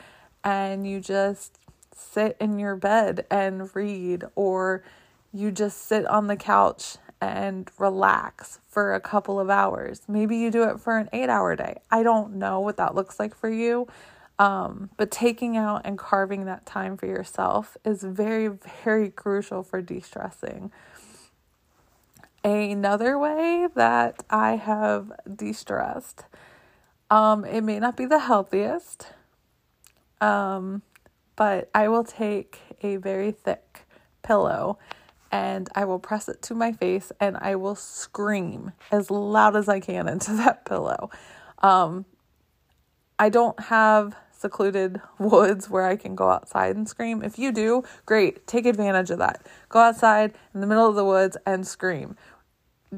and 0.42 0.86
you 0.86 1.00
just 1.00 1.58
sit 1.94 2.36
in 2.40 2.58
your 2.58 2.76
bed 2.76 3.26
and 3.30 3.74
read, 3.74 4.24
or 4.34 4.84
you 5.32 5.50
just 5.50 5.86
sit 5.86 6.06
on 6.06 6.26
the 6.26 6.36
couch 6.36 6.96
and 7.20 7.70
relax 7.78 8.60
for 8.68 8.94
a 8.94 9.00
couple 9.00 9.40
of 9.40 9.48
hours. 9.48 10.02
Maybe 10.06 10.36
you 10.36 10.50
do 10.50 10.64
it 10.64 10.80
for 10.80 10.98
an 10.98 11.08
eight 11.12 11.28
hour 11.28 11.56
day. 11.56 11.78
I 11.90 12.02
don't 12.02 12.34
know 12.34 12.60
what 12.60 12.76
that 12.76 12.94
looks 12.94 13.18
like 13.18 13.34
for 13.34 13.48
you. 13.48 13.88
Um, 14.38 14.90
but 14.98 15.10
taking 15.10 15.56
out 15.56 15.82
and 15.86 15.96
carving 15.96 16.44
that 16.44 16.66
time 16.66 16.98
for 16.98 17.06
yourself 17.06 17.76
is 17.84 18.02
very, 18.02 18.48
very 18.84 19.08
crucial 19.10 19.62
for 19.62 19.80
de 19.80 20.00
stressing. 20.00 20.70
Another 22.44 23.18
way 23.18 23.68
that 23.74 24.22
I 24.30 24.56
have 24.56 25.12
de 25.34 25.52
stressed, 25.52 26.24
um, 27.10 27.44
it 27.44 27.62
may 27.62 27.78
not 27.78 27.96
be 27.96 28.06
the 28.06 28.20
healthiest, 28.20 29.12
um, 30.20 30.82
but 31.34 31.70
I 31.74 31.88
will 31.88 32.04
take 32.04 32.60
a 32.82 32.96
very 32.96 33.32
thick 33.32 33.86
pillow 34.22 34.78
and 35.32 35.68
I 35.74 35.84
will 35.84 35.98
press 35.98 36.28
it 36.28 36.42
to 36.42 36.54
my 36.54 36.72
face 36.72 37.12
and 37.20 37.36
I 37.38 37.56
will 37.56 37.74
scream 37.74 38.72
as 38.90 39.10
loud 39.10 39.56
as 39.56 39.68
I 39.68 39.80
can 39.80 40.08
into 40.14 40.32
that 40.34 40.64
pillow. 40.64 41.10
Um, 41.62 42.04
I 43.18 43.28
don't 43.28 43.58
have 43.60 44.14
secluded 44.36 45.00
woods 45.18 45.68
where 45.68 45.84
I 45.84 45.96
can 45.96 46.14
go 46.14 46.30
outside 46.30 46.76
and 46.76 46.88
scream. 46.88 47.22
If 47.22 47.38
you 47.38 47.52
do, 47.52 47.82
great, 48.04 48.46
take 48.46 48.66
advantage 48.66 49.10
of 49.10 49.18
that. 49.18 49.46
Go 49.68 49.80
outside 49.80 50.34
in 50.54 50.60
the 50.60 50.66
middle 50.66 50.88
of 50.88 50.94
the 50.94 51.04
woods 51.04 51.36
and 51.46 51.66
scream. 51.66 52.16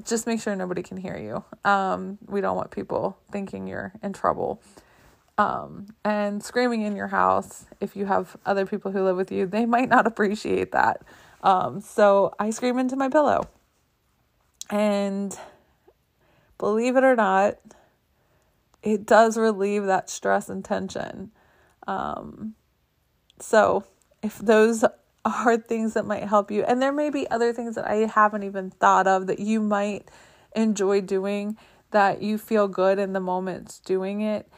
Just 0.04 0.26
make 0.26 0.40
sure 0.40 0.54
nobody 0.54 0.82
can 0.82 0.98
hear 0.98 1.16
you. 1.16 1.44
Um, 1.68 2.18
we 2.26 2.40
don't 2.40 2.56
want 2.56 2.70
people 2.70 3.18
thinking 3.32 3.66
you're 3.66 3.92
in 4.02 4.12
trouble. 4.12 4.62
Um, 5.38 5.86
and 6.04 6.42
screaming 6.42 6.82
in 6.82 6.96
your 6.96 7.06
house, 7.08 7.66
if 7.80 7.94
you 7.94 8.06
have 8.06 8.36
other 8.44 8.66
people 8.66 8.90
who 8.90 9.04
live 9.04 9.16
with 9.16 9.30
you, 9.30 9.46
they 9.46 9.66
might 9.66 9.88
not 9.88 10.06
appreciate 10.12 10.72
that. 10.72 11.02
Um, 11.42 11.80
so 11.80 12.34
I 12.38 12.50
scream 12.50 12.78
into 12.78 12.96
my 12.96 13.08
pillow. 13.08 13.48
And 14.70 15.36
believe 16.58 16.96
it 16.96 17.04
or 17.04 17.16
not, 17.16 17.54
it 18.82 19.06
does 19.06 19.36
relieve 19.36 19.86
that 19.86 20.10
stress 20.10 20.48
and 20.48 20.64
tension. 20.64 21.30
Um, 21.86 22.54
so 23.40 23.84
if 24.22 24.38
those 24.38 24.84
are 25.24 25.56
things 25.56 25.94
that 25.94 26.06
might 26.06 26.24
help 26.24 26.50
you, 26.50 26.62
and 26.62 26.80
there 26.80 26.92
may 26.92 27.10
be 27.10 27.28
other 27.30 27.52
things 27.52 27.74
that 27.74 27.86
I 27.86 28.06
haven't 28.06 28.42
even 28.42 28.70
thought 28.70 29.06
of 29.06 29.26
that 29.26 29.40
you 29.40 29.60
might 29.60 30.10
enjoy 30.54 31.00
doing 31.00 31.56
that 31.90 32.22
you 32.22 32.36
feel 32.38 32.68
good 32.68 32.98
in 32.98 33.12
the 33.12 33.20
moments 33.20 33.78
doing 33.80 34.20
it 34.20 34.48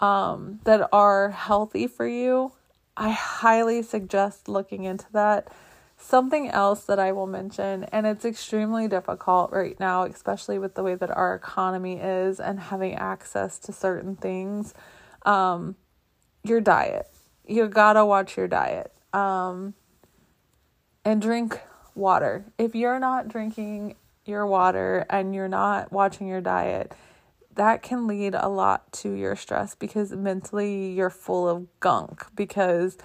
um, 0.00 0.60
that 0.64 0.88
are 0.92 1.30
healthy 1.30 1.86
for 1.86 2.06
you, 2.06 2.52
I 2.96 3.10
highly 3.10 3.82
suggest 3.82 4.48
looking 4.48 4.84
into 4.84 5.06
that 5.12 5.48
Something 6.06 6.50
else 6.50 6.84
that 6.84 6.98
I 6.98 7.12
will 7.12 7.26
mention, 7.26 7.84
and 7.84 8.06
it's 8.06 8.26
extremely 8.26 8.88
difficult 8.88 9.50
right 9.52 9.80
now, 9.80 10.02
especially 10.02 10.58
with 10.58 10.74
the 10.74 10.82
way 10.82 10.94
that 10.96 11.10
our 11.10 11.34
economy 11.34 11.98
is 11.98 12.38
and 12.38 12.60
having 12.60 12.94
access 12.94 13.58
to 13.60 13.72
certain 13.72 14.14
things, 14.14 14.74
um, 15.24 15.76
your 16.42 16.60
diet. 16.60 17.10
You 17.46 17.68
gotta 17.68 18.04
watch 18.04 18.36
your 18.36 18.46
diet. 18.46 18.92
Um, 19.14 19.72
and 21.06 21.22
drink 21.22 21.58
water. 21.94 22.44
If 22.58 22.74
you're 22.74 22.98
not 22.98 23.28
drinking 23.28 23.96
your 24.26 24.46
water 24.46 25.06
and 25.08 25.34
you're 25.34 25.48
not 25.48 25.90
watching 25.90 26.26
your 26.26 26.42
diet, 26.42 26.92
that 27.54 27.82
can 27.82 28.06
lead 28.06 28.34
a 28.34 28.48
lot 28.48 28.92
to 28.92 29.10
your 29.10 29.36
stress 29.36 29.74
because 29.74 30.12
mentally 30.12 30.92
you're 30.92 31.08
full 31.08 31.48
of 31.48 31.66
gunk 31.80 32.26
because 32.36 32.98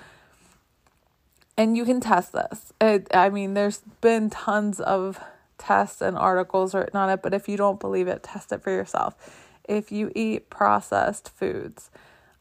and 1.59 1.75
you 1.75 1.83
can 1.83 1.99
test 1.99 2.31
this. 2.31 2.71
It, 2.79 3.09
I 3.13 3.29
mean, 3.29 3.53
there's 3.53 3.81
been 3.99 4.29
tons 4.29 4.79
of 4.79 5.19
tests 5.57 6.01
and 6.01 6.17
articles 6.17 6.73
written 6.73 6.95
on 6.95 7.09
it, 7.09 7.21
but 7.21 7.33
if 7.33 7.49
you 7.49 7.57
don't 7.57 7.81
believe 7.81 8.07
it, 8.07 8.23
test 8.23 8.53
it 8.53 8.63
for 8.63 8.71
yourself. 8.71 9.13
If 9.67 9.91
you 9.91 10.09
eat 10.15 10.49
processed 10.49 11.27
foods, 11.27 11.91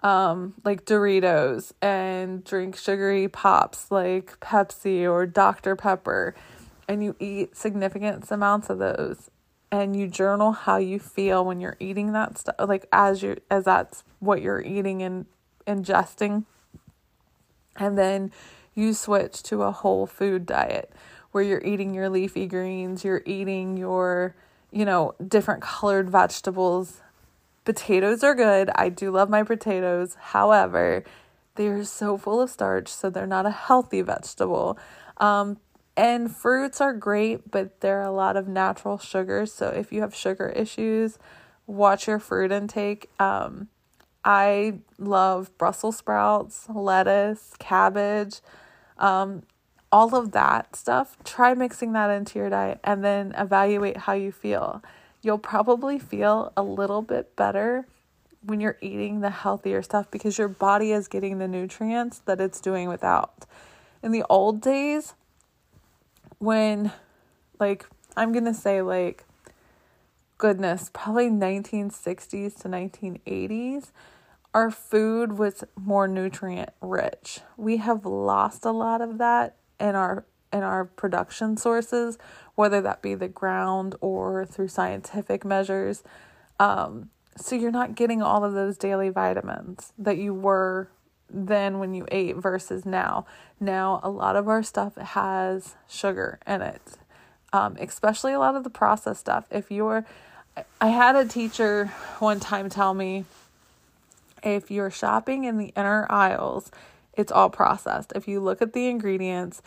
um, 0.04 0.54
like 0.64 0.84
Doritos 0.84 1.72
and 1.82 2.44
drink 2.44 2.76
sugary 2.76 3.26
pops 3.26 3.90
like 3.90 4.38
Pepsi 4.38 5.02
or 5.10 5.26
Dr. 5.26 5.75
Pepper, 5.75 6.37
and 6.87 7.02
you 7.02 7.16
eat 7.18 7.56
significant 7.56 8.30
amounts 8.30 8.70
of 8.70 8.78
those, 8.78 9.30
and 9.72 9.96
you 9.96 10.06
journal 10.06 10.52
how 10.52 10.76
you 10.76 11.00
feel 11.00 11.44
when 11.44 11.60
you're 11.60 11.76
eating 11.80 12.12
that 12.12 12.38
stuff, 12.38 12.54
like 12.60 12.87
as 12.92 13.20
you 13.25 13.38
as 13.50 13.64
that's 13.64 14.04
what 14.20 14.40
you're 14.42 14.62
eating 14.62 15.02
and 15.02 15.26
ingesting, 15.66 16.44
and 17.76 17.98
then 17.98 18.30
you 18.78 18.94
switch 18.94 19.42
to 19.44 19.62
a 19.62 19.73
whole 19.73 20.06
food 20.06 20.47
diet 20.47 20.92
where 21.32 21.44
you're 21.44 21.64
eating 21.64 21.92
your 21.92 22.08
leafy 22.08 22.47
greens, 22.47 23.04
you're 23.04 23.23
eating 23.26 23.76
your, 23.76 24.35
you 24.70 24.85
know, 24.85 25.14
different 25.28 25.62
colored 25.62 26.08
vegetables 26.08 27.02
Potatoes 27.68 28.25
are 28.25 28.35
good. 28.35 28.70
I 28.76 28.88
do 28.88 29.11
love 29.11 29.28
my 29.28 29.42
potatoes. 29.42 30.16
However, 30.18 31.04
they 31.56 31.66
are 31.68 31.85
so 31.85 32.16
full 32.16 32.40
of 32.40 32.49
starch, 32.49 32.88
so 32.88 33.11
they're 33.11 33.26
not 33.26 33.44
a 33.44 33.50
healthy 33.50 34.00
vegetable. 34.00 34.78
Um, 35.18 35.58
and 35.94 36.35
fruits 36.35 36.80
are 36.80 36.94
great, 36.94 37.50
but 37.50 37.82
there 37.82 38.00
are 38.00 38.06
a 38.06 38.11
lot 38.11 38.38
of 38.38 38.49
natural 38.49 38.97
sugars. 38.97 39.52
So 39.52 39.68
if 39.68 39.92
you 39.92 40.00
have 40.00 40.14
sugar 40.14 40.49
issues, 40.49 41.18
watch 41.66 42.06
your 42.06 42.18
fruit 42.18 42.52
intake. 42.52 43.11
Um, 43.20 43.68
I 44.25 44.78
love 44.97 45.50
Brussels 45.58 45.99
sprouts, 45.99 46.68
lettuce, 46.75 47.52
cabbage, 47.58 48.40
um, 48.98 49.42
all 49.90 50.14
of 50.14 50.32
that 50.32 50.76
stuff. 50.76 51.16
Try 51.24 51.54
mixing 51.54 51.92
that 51.92 52.10
into 52.10 52.38
your 52.38 52.50
diet 52.50 52.80
and 52.84 53.04
then 53.04 53.32
evaluate 53.36 53.98
how 53.98 54.12
you 54.12 54.32
feel 54.32 54.82
you'll 55.22 55.38
probably 55.38 55.98
feel 55.98 56.52
a 56.56 56.62
little 56.62 57.02
bit 57.02 57.34
better 57.36 57.86
when 58.42 58.60
you're 58.60 58.78
eating 58.80 59.20
the 59.20 59.30
healthier 59.30 59.82
stuff 59.82 60.10
because 60.10 60.38
your 60.38 60.48
body 60.48 60.92
is 60.92 61.08
getting 61.08 61.38
the 61.38 61.48
nutrients 61.48 62.20
that 62.20 62.40
it's 62.40 62.60
doing 62.60 62.88
without. 62.88 63.44
In 64.02 64.12
the 64.12 64.24
old 64.30 64.60
days, 64.60 65.14
when, 66.38 66.92
like, 67.58 67.86
I'm 68.16 68.32
gonna 68.32 68.54
say, 68.54 68.80
like, 68.80 69.24
goodness, 70.38 70.88
probably 70.92 71.28
1960s 71.28 72.60
to 72.62 72.68
1980s, 72.68 73.90
our 74.54 74.70
food 74.70 75.38
was 75.38 75.64
more 75.76 76.08
nutrient 76.08 76.70
rich. 76.80 77.40
We 77.56 77.78
have 77.78 78.04
lost 78.04 78.64
a 78.64 78.72
lot 78.72 79.00
of 79.00 79.18
that 79.18 79.56
in 79.78 79.94
our 79.94 80.24
in 80.50 80.62
our 80.62 80.86
production 80.86 81.58
sources 81.58 82.16
whether 82.58 82.80
that 82.80 83.00
be 83.00 83.14
the 83.14 83.28
ground 83.28 83.94
or 84.00 84.44
through 84.44 84.66
scientific 84.66 85.44
measures. 85.44 86.02
Um, 86.58 87.10
so 87.36 87.54
you're 87.54 87.70
not 87.70 87.94
getting 87.94 88.20
all 88.20 88.44
of 88.44 88.52
those 88.52 88.76
daily 88.76 89.10
vitamins 89.10 89.92
that 89.96 90.18
you 90.18 90.34
were 90.34 90.90
then 91.30 91.78
when 91.78 91.94
you 91.94 92.04
ate 92.10 92.34
versus 92.34 92.84
now. 92.84 93.26
Now, 93.60 94.00
a 94.02 94.10
lot 94.10 94.34
of 94.34 94.48
our 94.48 94.64
stuff 94.64 94.96
has 94.96 95.76
sugar 95.86 96.40
in 96.48 96.62
it, 96.62 96.82
um, 97.52 97.76
especially 97.78 98.32
a 98.32 98.40
lot 98.40 98.56
of 98.56 98.64
the 98.64 98.70
processed 98.70 99.20
stuff. 99.20 99.46
If 99.52 99.70
you're, 99.70 100.04
I 100.80 100.88
had 100.88 101.14
a 101.14 101.26
teacher 101.26 101.92
one 102.18 102.40
time 102.40 102.68
tell 102.68 102.92
me 102.92 103.24
if 104.42 104.71
you're 104.71 104.90
shopping 104.90 105.45
in 105.45 105.59
the 105.59 105.73
inner 105.76 106.07
aisles, 106.11 106.71
it's 107.14 107.33
all 107.33 107.50
processed. 107.50 108.12
If 108.14 108.28
you 108.28 108.40
look 108.40 108.62
at 108.62 108.73
the 108.73 108.88
ingredients, 108.88 109.62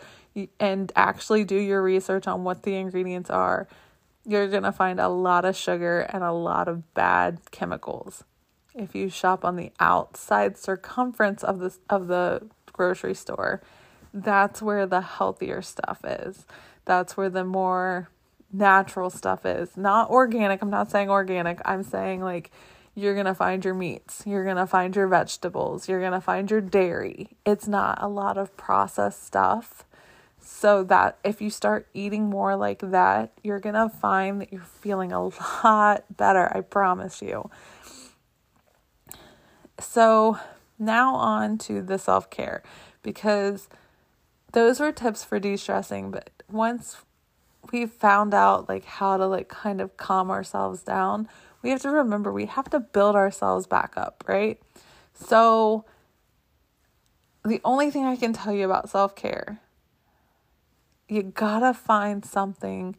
and 0.58 0.92
actually 0.96 1.44
do 1.44 1.56
your 1.56 1.82
research 1.82 2.26
on 2.26 2.44
what 2.44 2.62
the 2.62 2.74
ingredients 2.74 3.30
are, 3.30 3.68
you're 4.26 4.48
going 4.48 4.62
to 4.62 4.72
find 4.72 5.00
a 5.00 5.08
lot 5.08 5.44
of 5.44 5.56
sugar 5.56 6.00
and 6.00 6.22
a 6.22 6.32
lot 6.32 6.68
of 6.68 6.94
bad 6.94 7.40
chemicals. 7.50 8.24
If 8.74 8.94
you 8.94 9.10
shop 9.10 9.44
on 9.44 9.56
the 9.56 9.72
outside 9.80 10.56
circumference 10.56 11.44
of 11.44 11.58
the 11.58 11.76
of 11.90 12.06
the 12.06 12.48
grocery 12.72 13.14
store, 13.14 13.62
that's 14.14 14.62
where 14.62 14.86
the 14.86 15.02
healthier 15.02 15.60
stuff 15.60 16.00
is. 16.04 16.46
That's 16.84 17.16
where 17.16 17.28
the 17.28 17.44
more 17.44 18.08
natural 18.50 19.10
stuff 19.10 19.44
is. 19.44 19.76
Not 19.76 20.08
organic. 20.08 20.62
I'm 20.62 20.70
not 20.70 20.90
saying 20.90 21.10
organic. 21.10 21.60
I'm 21.66 21.82
saying 21.82 22.22
like 22.22 22.50
you're 22.94 23.14
going 23.14 23.26
to 23.26 23.34
find 23.34 23.64
your 23.64 23.74
meats, 23.74 24.22
you're 24.26 24.44
going 24.44 24.56
to 24.56 24.66
find 24.66 24.94
your 24.94 25.06
vegetables, 25.06 25.88
you're 25.88 26.00
going 26.00 26.12
to 26.12 26.20
find 26.20 26.50
your 26.50 26.60
dairy. 26.60 27.36
It's 27.46 27.66
not 27.66 27.98
a 28.00 28.08
lot 28.08 28.36
of 28.36 28.56
processed 28.56 29.24
stuff 29.24 29.84
so 30.40 30.82
that 30.84 31.18
if 31.24 31.40
you 31.40 31.50
start 31.50 31.86
eating 31.94 32.28
more 32.28 32.56
like 32.56 32.80
that, 32.80 33.32
you're 33.42 33.60
going 33.60 33.74
to 33.74 33.88
find 33.88 34.40
that 34.40 34.52
you're 34.52 34.60
feeling 34.60 35.12
a 35.12 35.24
lot 35.24 36.04
better. 36.16 36.54
I 36.54 36.60
promise 36.60 37.22
you. 37.22 37.50
So, 39.78 40.38
now 40.78 41.14
on 41.14 41.58
to 41.58 41.80
the 41.80 41.98
self 41.98 42.28
care 42.28 42.62
because 43.02 43.68
those 44.52 44.80
were 44.80 44.92
tips 44.92 45.24
for 45.24 45.38
de 45.38 45.56
stressing. 45.56 46.10
But 46.10 46.30
once 46.50 46.96
we 47.72 47.86
found 47.86 48.34
out 48.34 48.68
like 48.68 48.84
how 48.84 49.16
to 49.16 49.26
like 49.26 49.48
kind 49.48 49.80
of 49.80 49.96
calm 49.96 50.30
ourselves 50.30 50.82
down, 50.82 51.28
we 51.62 51.70
have 51.70 51.82
to 51.82 51.90
remember 51.90 52.32
we 52.32 52.46
have 52.46 52.68
to 52.70 52.80
build 52.80 53.16
ourselves 53.16 53.66
back 53.66 53.94
up, 53.96 54.24
right? 54.26 54.60
So, 55.14 55.84
the 57.44 57.60
only 57.64 57.90
thing 57.90 58.04
I 58.04 58.16
can 58.16 58.32
tell 58.32 58.52
you 58.52 58.64
about 58.64 58.90
self 58.90 59.14
care 59.14 59.60
you 61.12 61.22
gotta 61.22 61.74
find 61.74 62.24
something 62.24 62.96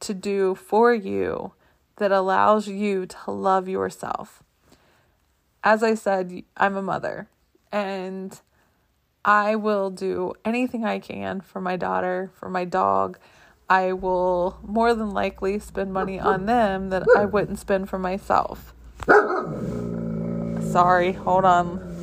to 0.00 0.12
do 0.12 0.56
for 0.56 0.92
you 0.92 1.52
that 1.96 2.10
allows 2.10 2.66
you 2.66 3.06
to 3.06 3.30
love 3.30 3.68
yourself. 3.68 4.42
As 5.62 5.82
I 5.82 5.94
said, 5.94 6.42
I'm 6.56 6.76
a 6.76 6.82
mother 6.82 7.28
and 7.70 8.40
I 9.24 9.54
will 9.54 9.90
do 9.90 10.34
anything 10.44 10.84
I 10.84 10.98
can 10.98 11.40
for 11.40 11.60
my 11.60 11.76
daughter, 11.76 12.30
for 12.34 12.50
my 12.50 12.64
dog. 12.64 13.18
I 13.68 13.92
will 13.92 14.58
more 14.62 14.94
than 14.94 15.10
likely 15.10 15.58
spend 15.58 15.92
money 15.92 16.20
on 16.20 16.46
them 16.46 16.90
that 16.90 17.04
I 17.16 17.24
wouldn't 17.24 17.58
spend 17.58 17.88
for 17.88 17.98
myself. 17.98 18.74
Sorry, 20.60 21.12
hold 21.12 21.44
on. 21.44 21.94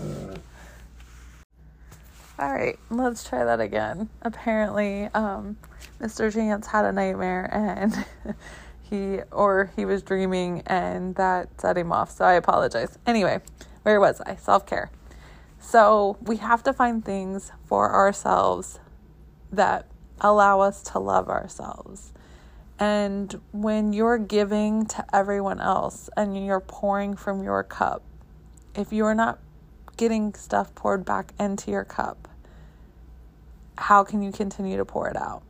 All 2.40 2.52
right, 2.52 2.80
let's 2.90 3.24
try 3.24 3.44
that 3.44 3.60
again. 3.60 4.10
Apparently, 4.24 5.10
um, 5.14 5.58
Mr. 6.00 6.34
Chance 6.34 6.66
had 6.68 6.86
a 6.86 6.92
nightmare 6.92 7.48
and 7.54 8.06
he, 8.82 9.20
or 9.32 9.72
he 9.76 9.86
was 9.86 10.02
dreaming 10.02 10.64
and 10.66 11.14
that 11.16 11.62
set 11.62 11.78
him 11.78 11.92
off. 11.92 12.10
So 12.10 12.26
I 12.26 12.34
apologize. 12.34 12.98
Anyway, 13.06 13.42
where 13.84 14.00
was 14.00 14.22
I? 14.22 14.36
Self 14.38 14.66
care. 14.66 14.90
So 15.60 16.18
we 16.22 16.38
have 16.38 16.64
to 16.64 16.74
find 16.74 17.06
things 17.06 17.52
for 17.68 17.94
ourselves 17.94 18.80
that 19.52 19.86
allow 20.22 20.62
us 20.62 20.82
to 20.84 21.00
love 21.00 21.28
ourselves. 21.28 22.14
And 22.80 23.40
when 23.52 23.94
you're 23.94 24.18
giving 24.18 24.86
to 24.88 25.06
everyone 25.14 25.60
else 25.60 26.10
and 26.16 26.46
you're 26.46 26.60
pouring 26.62 27.16
from 27.16 27.44
your 27.44 27.64
cup, 27.64 28.02
if 28.76 28.94
you're 28.94 29.14
not 29.14 29.40
getting 29.98 30.34
stuff 30.34 30.74
poured 30.74 31.06
back 31.06 31.34
into 31.40 31.70
your 31.70 31.84
cup, 31.84 32.28
how 33.78 34.04
can 34.04 34.22
you 34.22 34.32
continue 34.32 34.78
to 34.78 34.86
pour 34.86 35.10
it 35.10 35.18
out? 35.18 35.44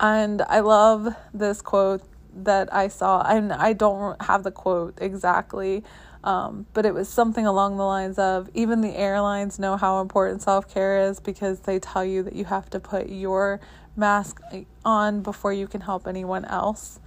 And 0.00 0.42
I 0.42 0.60
love 0.60 1.14
this 1.32 1.62
quote 1.62 2.02
that 2.36 2.72
I 2.74 2.88
saw, 2.88 3.22
and 3.22 3.52
I 3.52 3.74
don't 3.74 4.20
have 4.22 4.42
the 4.42 4.50
quote 4.50 4.98
exactly, 5.00 5.84
um, 6.24 6.66
but 6.72 6.84
it 6.84 6.94
was 6.94 7.08
something 7.08 7.46
along 7.46 7.76
the 7.76 7.84
lines 7.84 8.18
of 8.18 8.50
even 8.54 8.80
the 8.80 8.96
airlines 8.96 9.58
know 9.58 9.76
how 9.76 10.00
important 10.00 10.42
self 10.42 10.72
care 10.72 11.08
is 11.08 11.20
because 11.20 11.60
they 11.60 11.78
tell 11.78 12.04
you 12.04 12.22
that 12.24 12.34
you 12.34 12.46
have 12.46 12.68
to 12.70 12.80
put 12.80 13.08
your 13.08 13.60
mask 13.96 14.40
on 14.84 15.22
before 15.22 15.52
you 15.52 15.68
can 15.68 15.82
help 15.82 16.06
anyone 16.06 16.44
else. 16.46 16.98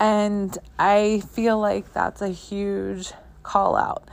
And 0.00 0.56
I 0.78 1.22
feel 1.32 1.58
like 1.58 1.92
that's 1.92 2.20
a 2.20 2.28
huge 2.28 3.12
call 3.42 3.76
out 3.76 4.08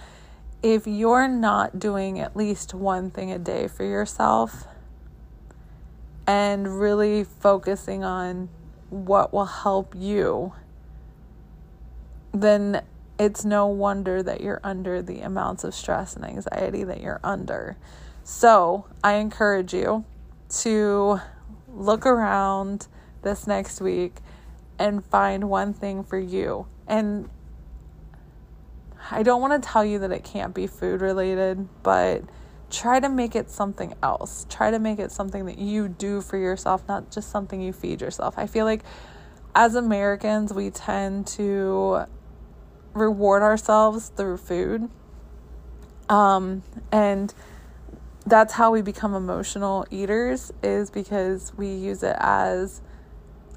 if 0.66 0.88
you're 0.88 1.28
not 1.28 1.78
doing 1.78 2.20
at 2.20 2.36
least 2.36 2.74
one 2.74 3.12
thing 3.12 3.32
a 3.32 3.38
day 3.38 3.68
for 3.68 3.84
yourself 3.84 4.66
and 6.26 6.80
really 6.80 7.24
focusing 7.24 8.04
on 8.04 8.50
what 8.90 9.32
will 9.32 9.46
help 9.46 9.94
you, 9.96 10.54
then 12.34 12.82
it's 13.18 13.46
no 13.46 13.68
wonder 13.68 14.22
that 14.22 14.42
you're 14.42 14.62
under 14.64 15.02
the 15.02 15.22
amounts 15.22 15.64
of 15.64 15.74
stress 15.74 16.16
and 16.16 16.26
anxiety 16.26 16.84
that 16.84 17.02
you're 17.02 17.22
under. 17.24 17.78
So, 18.24 18.88
I 19.04 19.14
encourage 19.14 19.74
you 19.74 20.04
to 20.62 21.20
look 21.68 22.06
around 22.06 22.88
this 23.22 23.48
next 23.48 23.82
week 23.82 24.16
and 24.78 25.06
find 25.06 25.50
one 25.50 25.74
thing 25.74 26.04
for 26.04 26.20
you. 26.20 26.68
And 26.88 27.30
I 29.12 29.24
don't 29.24 29.42
want 29.42 29.62
to 29.62 29.70
tell 29.70 29.86
you 29.86 30.00
that 30.00 30.12
it 30.12 30.24
can't 30.24 30.54
be 30.54 30.68
food 30.68 31.02
related, 31.02 31.68
but 31.84 32.24
try 32.70 33.00
to 33.00 33.10
make 33.10 33.36
it 33.36 33.50
something 33.50 33.94
else. 34.02 34.46
Try 34.50 34.72
to 34.72 34.80
make 34.80 35.00
it 35.00 35.12
something 35.12 35.46
that 35.46 35.60
you 35.60 35.88
do 35.88 36.22
for 36.22 36.38
yourself, 36.38 36.88
not 36.88 37.12
just 37.12 37.30
something 37.30 37.62
you 37.62 37.72
feed 37.72 38.02
yourself. 38.02 38.36
I 38.38 38.48
feel 38.48 38.66
like 38.66 38.82
as 39.54 39.76
Americans, 39.76 40.54
we 40.54 40.70
tend 40.70 41.28
to 41.28 42.06
reward 42.96 43.44
ourselves 43.44 44.12
through 44.16 44.38
food. 44.38 44.90
Um, 46.10 46.64
and 46.92 47.34
that's 48.26 48.54
how 48.54 48.72
we 48.72 48.82
become 48.82 49.14
emotional 49.14 49.86
eaters 49.92 50.52
is 50.64 50.90
because 50.90 51.54
we 51.56 51.68
use 51.68 52.02
it 52.02 52.16
as 52.20 52.82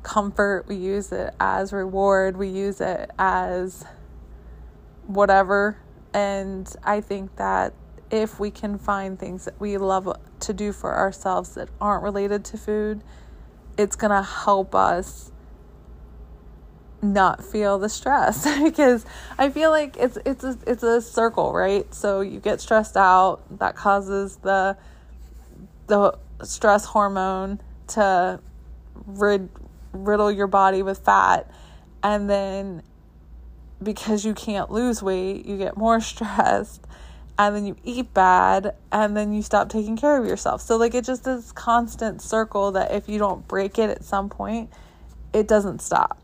comfort, 0.02 0.66
we 0.68 0.76
use 0.76 1.12
it 1.12 1.34
as 1.40 1.72
reward, 1.72 2.36
we 2.36 2.48
use 2.48 2.80
it 2.80 3.10
as 3.18 3.84
whatever. 5.06 5.78
And 6.12 6.70
I 6.84 7.00
think 7.00 7.36
that 7.36 7.72
if 8.10 8.40
we 8.40 8.50
can 8.50 8.78
find 8.78 9.18
things 9.18 9.44
that 9.44 9.60
we 9.60 9.76
love 9.76 10.16
to 10.40 10.52
do 10.52 10.72
for 10.72 10.96
ourselves 10.96 11.54
that 11.54 11.68
aren't 11.80 12.02
related 12.02 12.44
to 12.46 12.58
food, 12.58 13.02
it's 13.76 13.96
going 13.96 14.10
to 14.10 14.22
help 14.22 14.74
us 14.74 15.30
not 17.00 17.44
feel 17.44 17.78
the 17.78 17.88
stress 17.88 18.44
because 18.62 19.06
I 19.38 19.50
feel 19.50 19.70
like 19.70 19.96
it's 19.96 20.18
it's 20.24 20.44
a, 20.44 20.58
it's 20.66 20.82
a 20.82 21.00
circle, 21.00 21.52
right? 21.52 21.92
So 21.94 22.20
you 22.20 22.40
get 22.40 22.60
stressed 22.60 22.96
out, 22.96 23.42
that 23.58 23.76
causes 23.76 24.36
the 24.36 24.76
the 25.86 26.18
stress 26.42 26.84
hormone 26.84 27.60
to 27.88 28.40
rid, 29.06 29.48
riddle 29.92 30.30
your 30.30 30.46
body 30.46 30.82
with 30.82 30.98
fat 30.98 31.50
and 32.02 32.28
then 32.28 32.82
because 33.82 34.24
you 34.24 34.34
can't 34.34 34.70
lose 34.70 35.02
weight, 35.02 35.46
you 35.46 35.56
get 35.56 35.76
more 35.76 36.00
stressed 36.02 36.84
and 37.38 37.54
then 37.54 37.66
you 37.66 37.76
eat 37.84 38.12
bad 38.12 38.74
and 38.90 39.16
then 39.16 39.32
you 39.32 39.42
stop 39.42 39.68
taking 39.68 39.96
care 39.96 40.20
of 40.20 40.26
yourself. 40.26 40.60
So 40.60 40.76
like 40.76 40.94
it's 40.94 41.06
just 41.06 41.24
this 41.24 41.52
constant 41.52 42.20
circle 42.20 42.72
that 42.72 42.92
if 42.92 43.08
you 43.08 43.18
don't 43.18 43.46
break 43.46 43.78
it 43.78 43.90
at 43.90 44.04
some 44.04 44.28
point, 44.28 44.70
it 45.32 45.46
doesn't 45.46 45.80
stop. 45.80 46.18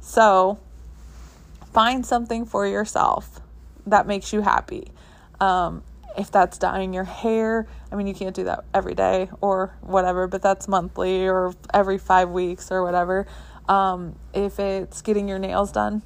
So 0.00 0.58
find 1.72 2.04
something 2.04 2.44
for 2.44 2.66
yourself 2.66 3.40
that 3.86 4.06
makes 4.06 4.32
you 4.32 4.40
happy. 4.40 4.90
Um, 5.40 5.82
if 6.16 6.30
that's 6.30 6.58
dyeing 6.58 6.92
your 6.92 7.04
hair, 7.04 7.66
I 7.90 7.94
mean, 7.94 8.06
you 8.06 8.14
can't 8.14 8.34
do 8.34 8.44
that 8.44 8.64
every 8.74 8.94
day 8.94 9.30
or 9.40 9.74
whatever, 9.80 10.26
but 10.26 10.42
that's 10.42 10.66
monthly 10.66 11.26
or 11.26 11.54
every 11.72 11.98
five 11.98 12.30
weeks 12.30 12.70
or 12.70 12.82
whatever. 12.82 13.26
Um, 13.68 14.16
if 14.34 14.58
it's 14.58 15.00
getting 15.02 15.28
your 15.28 15.38
nails 15.38 15.70
done, 15.70 16.02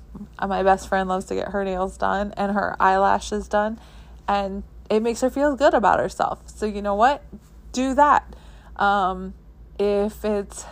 my 0.46 0.62
best 0.62 0.88
friend 0.88 1.08
loves 1.08 1.24
to 1.26 1.34
get 1.34 1.48
her 1.48 1.64
nails 1.64 1.96
done 1.96 2.34
and 2.36 2.52
her 2.52 2.76
eyelashes 2.78 3.48
done 3.48 3.80
and 4.28 4.62
it 4.90 5.00
makes 5.00 5.22
her 5.22 5.30
feel 5.30 5.56
good 5.56 5.74
about 5.74 5.98
herself. 5.98 6.42
So, 6.46 6.66
you 6.66 6.82
know 6.82 6.94
what? 6.94 7.24
Do 7.72 7.94
that. 7.94 8.36
Um, 8.76 9.34
if 9.78 10.24
it's 10.24 10.66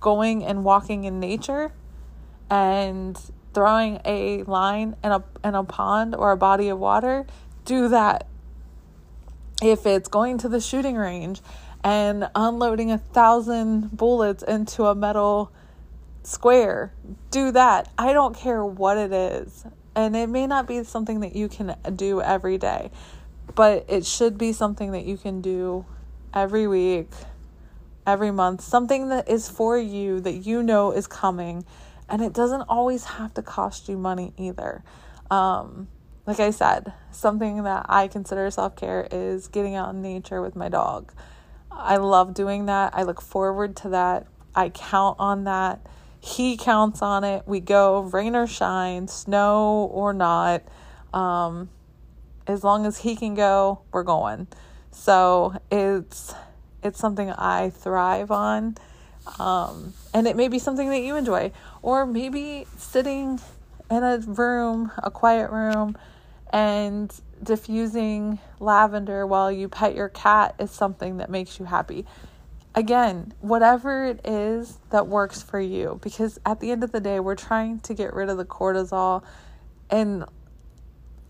going 0.00 0.44
and 0.44 0.64
walking 0.64 1.04
in 1.04 1.18
nature 1.20 1.72
and 2.52 3.18
throwing 3.54 3.98
a 4.04 4.42
line 4.42 4.94
in 5.02 5.10
a 5.10 5.24
in 5.42 5.54
a 5.54 5.64
pond 5.64 6.14
or 6.14 6.32
a 6.32 6.36
body 6.36 6.68
of 6.68 6.78
water, 6.78 7.24
do 7.64 7.88
that. 7.88 8.26
If 9.62 9.86
it's 9.86 10.08
going 10.08 10.36
to 10.38 10.50
the 10.50 10.60
shooting 10.60 10.96
range 10.96 11.40
and 11.82 12.28
unloading 12.34 12.90
a 12.90 12.98
thousand 12.98 13.96
bullets 13.96 14.42
into 14.42 14.84
a 14.84 14.94
metal 14.94 15.50
square, 16.24 16.92
do 17.30 17.52
that. 17.52 17.90
I 17.96 18.12
don't 18.12 18.36
care 18.36 18.62
what 18.62 18.98
it 18.98 19.12
is. 19.12 19.64
And 19.94 20.14
it 20.14 20.28
may 20.28 20.46
not 20.46 20.68
be 20.68 20.84
something 20.84 21.20
that 21.20 21.34
you 21.34 21.48
can 21.48 21.74
do 21.96 22.20
every 22.20 22.58
day, 22.58 22.90
but 23.54 23.86
it 23.88 24.04
should 24.04 24.36
be 24.36 24.52
something 24.52 24.92
that 24.92 25.06
you 25.06 25.16
can 25.16 25.40
do 25.40 25.86
every 26.34 26.66
week, 26.66 27.08
every 28.06 28.30
month, 28.30 28.60
something 28.60 29.08
that 29.08 29.28
is 29.28 29.48
for 29.48 29.78
you 29.78 30.20
that 30.20 30.32
you 30.32 30.62
know 30.62 30.92
is 30.92 31.06
coming. 31.06 31.64
And 32.12 32.22
it 32.22 32.32
doesn't 32.32 32.62
always 32.62 33.04
have 33.04 33.34
to 33.34 33.42
cost 33.42 33.88
you 33.88 33.98
money 33.98 34.32
either. 34.36 34.84
Um, 35.30 35.88
like 36.26 36.38
I 36.38 36.50
said, 36.52 36.92
something 37.10 37.64
that 37.64 37.86
I 37.88 38.06
consider 38.06 38.48
self 38.52 38.76
care 38.76 39.08
is 39.10 39.48
getting 39.48 39.74
out 39.74 39.92
in 39.94 40.02
nature 40.02 40.40
with 40.40 40.54
my 40.54 40.68
dog. 40.68 41.12
I 41.72 41.96
love 41.96 42.34
doing 42.34 42.66
that. 42.66 42.94
I 42.94 43.02
look 43.02 43.20
forward 43.20 43.74
to 43.78 43.88
that. 43.88 44.28
I 44.54 44.68
count 44.68 45.16
on 45.18 45.44
that 45.44 45.80
he 46.22 46.56
counts 46.56 47.02
on 47.02 47.24
it. 47.24 47.42
We 47.46 47.58
go 47.58 48.00
rain 48.00 48.36
or 48.36 48.46
shine, 48.46 49.08
snow 49.08 49.90
or 49.92 50.12
not. 50.12 50.62
Um, 51.12 51.68
as 52.46 52.62
long 52.62 52.86
as 52.86 52.98
he 52.98 53.16
can 53.16 53.34
go, 53.34 53.82
we're 53.90 54.04
going. 54.04 54.46
So 54.92 55.56
it's 55.70 56.32
it's 56.80 56.98
something 56.98 57.30
I 57.30 57.70
thrive 57.70 58.30
on. 58.30 58.76
Um, 59.38 59.94
and 60.12 60.26
it 60.26 60.36
may 60.36 60.48
be 60.48 60.58
something 60.58 60.88
that 60.90 61.00
you 61.00 61.16
enjoy, 61.16 61.52
or 61.80 62.06
maybe 62.06 62.66
sitting 62.76 63.40
in 63.90 64.02
a 64.02 64.18
room, 64.18 64.90
a 65.02 65.10
quiet 65.10 65.50
room, 65.50 65.96
and 66.50 67.12
diffusing 67.42 68.38
lavender 68.60 69.26
while 69.26 69.50
you 69.50 69.68
pet 69.68 69.94
your 69.94 70.08
cat 70.08 70.54
is 70.58 70.70
something 70.70 71.16
that 71.16 71.30
makes 71.30 71.58
you 71.58 71.66
happy. 71.66 72.04
Again, 72.74 73.34
whatever 73.40 74.06
it 74.06 74.20
is 74.24 74.78
that 74.90 75.06
works 75.06 75.42
for 75.42 75.60
you, 75.60 75.98
because 76.02 76.38
at 76.46 76.60
the 76.60 76.70
end 76.70 76.82
of 76.82 76.92
the 76.92 77.00
day, 77.00 77.20
we're 77.20 77.34
trying 77.34 77.80
to 77.80 77.94
get 77.94 78.14
rid 78.14 78.28
of 78.28 78.38
the 78.38 78.44
cortisol 78.44 79.22
in 79.90 80.24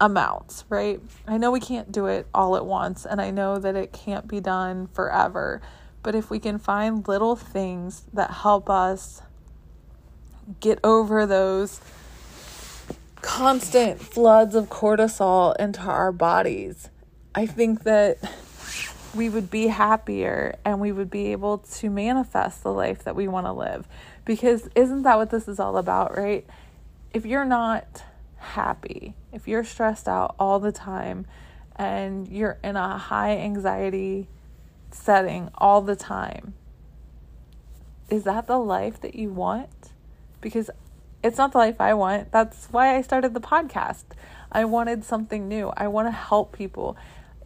amounts, 0.00 0.64
right? 0.68 1.00
I 1.26 1.38
know 1.38 1.50
we 1.50 1.61
can't 1.61 1.90
do 1.90 2.07
it 2.07 2.26
all 2.33 2.57
at 2.57 2.64
once, 2.64 3.05
and 3.07 3.20
I 3.20 3.31
know 3.31 3.59
that 3.59 3.74
it 3.76 3.92
can't 3.92 4.28
be 4.28 4.40
done 4.40 4.88
forever, 4.88 5.61
but 6.03 6.15
if 6.15 6.31
we 6.31 6.38
can 6.38 6.59
find 6.59 7.07
little 7.07 7.37
things 7.37 8.05
that 8.12 8.31
help 8.31 8.69
us 8.69 9.23
get 10.61 10.79
over 10.83 11.27
those 11.27 11.81
constant 13.21 14.01
floods 14.01 14.55
of 14.55 14.69
cortisol 14.69 15.57
into 15.57 15.81
our 15.83 16.12
bodies, 16.12 16.91
I 17.35 17.47
think 17.47 17.85
that 17.85 18.19
we 19.15 19.29
would 19.29 19.51
be 19.51 19.69
happier 19.69 20.57
and 20.65 20.81
we 20.81 20.91
would 20.91 21.11
be 21.11 21.33
able 21.33 21.59
to 21.59 21.91
manifest 21.91 22.62
the 22.62 22.73
life 22.73 23.05
that 23.05 23.15
we 23.15 23.29
want 23.29 23.47
to 23.47 23.53
live. 23.53 23.87
Because 24.25 24.69
isn't 24.75 25.03
that 25.03 25.17
what 25.17 25.31
this 25.31 25.49
is 25.49 25.61
all 25.61 25.77
about, 25.77 26.17
right? 26.17 26.47
If 27.12 27.27
you're 27.27 27.45
not 27.45 28.03
happy, 28.38 29.15
if 29.33 29.47
you're 29.47 29.65
stressed 29.65 30.09
out 30.09 30.35
all 30.38 30.59
the 30.59 30.73
time 30.73 31.27
and 31.77 32.27
you're 32.29 32.59
in 32.65 32.77
a 32.77 32.99
high 32.99 33.37
anxiety 33.38 34.29
setting 34.94 35.50
all 35.57 35.83
the 35.83 35.96
time, 35.96 36.55
is 38.09 38.24
that 38.24 38.46
the 38.46 38.59
life 38.59 39.00
that 39.00 39.14
you 39.14 39.31
want? 39.31 39.92
Because 40.40 40.70
it's 41.22 41.38
not 41.38 41.52
the 41.52 41.59
life 41.59 41.81
I 41.81 41.94
want. 41.94 42.33
That's 42.33 42.66
why 42.66 42.96
I 42.96 43.02
started 43.02 43.33
the 43.33 43.40
podcast. 43.40 44.05
I 44.50 44.64
wanted 44.64 45.05
something 45.05 45.48
new. 45.48 45.72
I 45.76 45.88
want 45.88 46.09
to 46.09 46.12
help 46.12 46.52
people. 46.52 46.96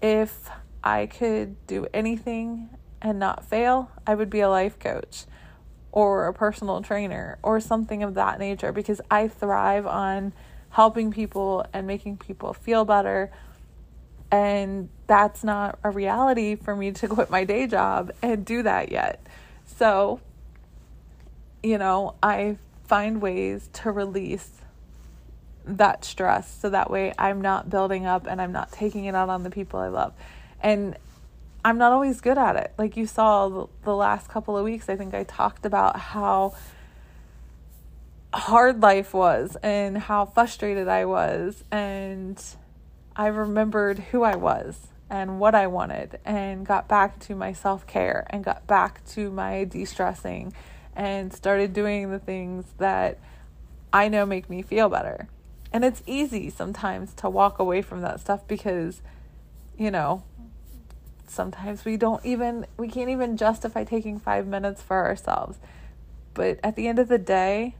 If 0.02 0.50
I 0.82 1.06
could 1.06 1.66
do 1.66 1.86
anything 1.92 2.70
and 3.00 3.18
not 3.18 3.44
fail, 3.44 3.90
I 4.06 4.14
would 4.14 4.30
be 4.30 4.40
a 4.40 4.48
life 4.48 4.78
coach 4.78 5.24
or 5.92 6.26
a 6.26 6.32
personal 6.32 6.82
trainer 6.82 7.38
or 7.42 7.60
something 7.60 8.02
of 8.02 8.14
that 8.14 8.38
nature 8.38 8.72
because 8.72 9.00
I 9.10 9.28
thrive 9.28 9.86
on 9.86 10.32
helping 10.70 11.10
people 11.10 11.64
and 11.72 11.86
making 11.86 12.18
people 12.18 12.52
feel 12.52 12.84
better. 12.84 13.30
And 14.30 14.88
that's 15.06 15.44
not 15.44 15.78
a 15.84 15.90
reality 15.90 16.56
for 16.56 16.74
me 16.74 16.92
to 16.92 17.08
quit 17.08 17.30
my 17.30 17.44
day 17.44 17.66
job 17.66 18.12
and 18.22 18.44
do 18.44 18.62
that 18.62 18.90
yet. 18.90 19.24
So, 19.64 20.20
you 21.62 21.78
know, 21.78 22.14
I 22.22 22.56
find 22.84 23.20
ways 23.20 23.68
to 23.72 23.90
release 23.90 24.50
that 25.64 26.04
stress 26.04 26.58
so 26.60 26.70
that 26.70 26.90
way 26.90 27.12
I'm 27.18 27.40
not 27.40 27.68
building 27.68 28.06
up 28.06 28.26
and 28.26 28.40
I'm 28.40 28.52
not 28.52 28.70
taking 28.72 29.04
it 29.06 29.14
out 29.14 29.28
on 29.28 29.42
the 29.42 29.50
people 29.50 29.80
I 29.80 29.88
love. 29.88 30.14
And 30.62 30.96
I'm 31.64 31.78
not 31.78 31.92
always 31.92 32.20
good 32.20 32.38
at 32.38 32.54
it. 32.54 32.72
Like 32.78 32.96
you 32.96 33.06
saw 33.06 33.66
the, 33.82 33.94
last 33.94 34.28
couple 34.28 34.56
of 34.56 34.64
weeks, 34.64 34.88
I 34.88 34.94
think 34.94 35.14
I 35.14 35.24
talked 35.24 35.66
about 35.66 35.98
how 35.98 36.54
hard 38.32 38.80
life 38.80 39.12
was 39.12 39.56
and 39.62 39.98
how 39.98 40.26
frustrated 40.26 40.86
I 40.86 41.06
was. 41.06 41.64
And 41.72 42.40
I 43.18 43.28
remembered 43.28 43.98
who 43.98 44.24
I 44.24 44.36
was 44.36 44.88
and 45.08 45.40
what 45.40 45.54
I 45.54 45.68
wanted 45.68 46.18
and 46.26 46.66
got 46.66 46.86
back 46.86 47.18
to 47.20 47.34
my 47.34 47.54
self 47.54 47.86
care 47.86 48.26
and 48.28 48.44
got 48.44 48.66
back 48.66 49.02
to 49.12 49.30
my 49.30 49.64
de 49.64 49.86
stressing 49.86 50.52
and 50.94 51.32
started 51.32 51.72
doing 51.72 52.10
the 52.10 52.18
things 52.18 52.66
that 52.76 53.18
I 53.90 54.08
know 54.08 54.26
make 54.26 54.50
me 54.50 54.60
feel 54.60 54.90
better. 54.90 55.28
And 55.72 55.82
it's 55.82 56.02
easy 56.04 56.50
sometimes 56.50 57.14
to 57.14 57.30
walk 57.30 57.58
away 57.58 57.80
from 57.80 58.02
that 58.02 58.20
stuff 58.20 58.46
because, 58.46 59.00
you 59.78 59.90
know, 59.90 60.22
sometimes 61.26 61.86
we 61.86 61.96
don't 61.96 62.24
even 62.24 62.66
we 62.76 62.88
can't 62.88 63.08
even 63.08 63.38
justify 63.38 63.84
taking 63.84 64.18
5 64.18 64.46
minutes 64.46 64.82
for 64.82 65.06
ourselves. 65.06 65.56
But 66.34 66.60
at 66.62 66.76
the 66.76 66.86
end 66.86 66.98
of 66.98 67.08
the 67.08 67.18
day, 67.18 67.76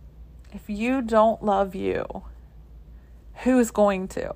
if 0.55 0.71
you 0.71 1.03
don't 1.03 1.43
love 1.45 1.75
you, 1.75 2.25
Who's 3.45 3.71
going 3.71 4.09
to? 4.09 4.33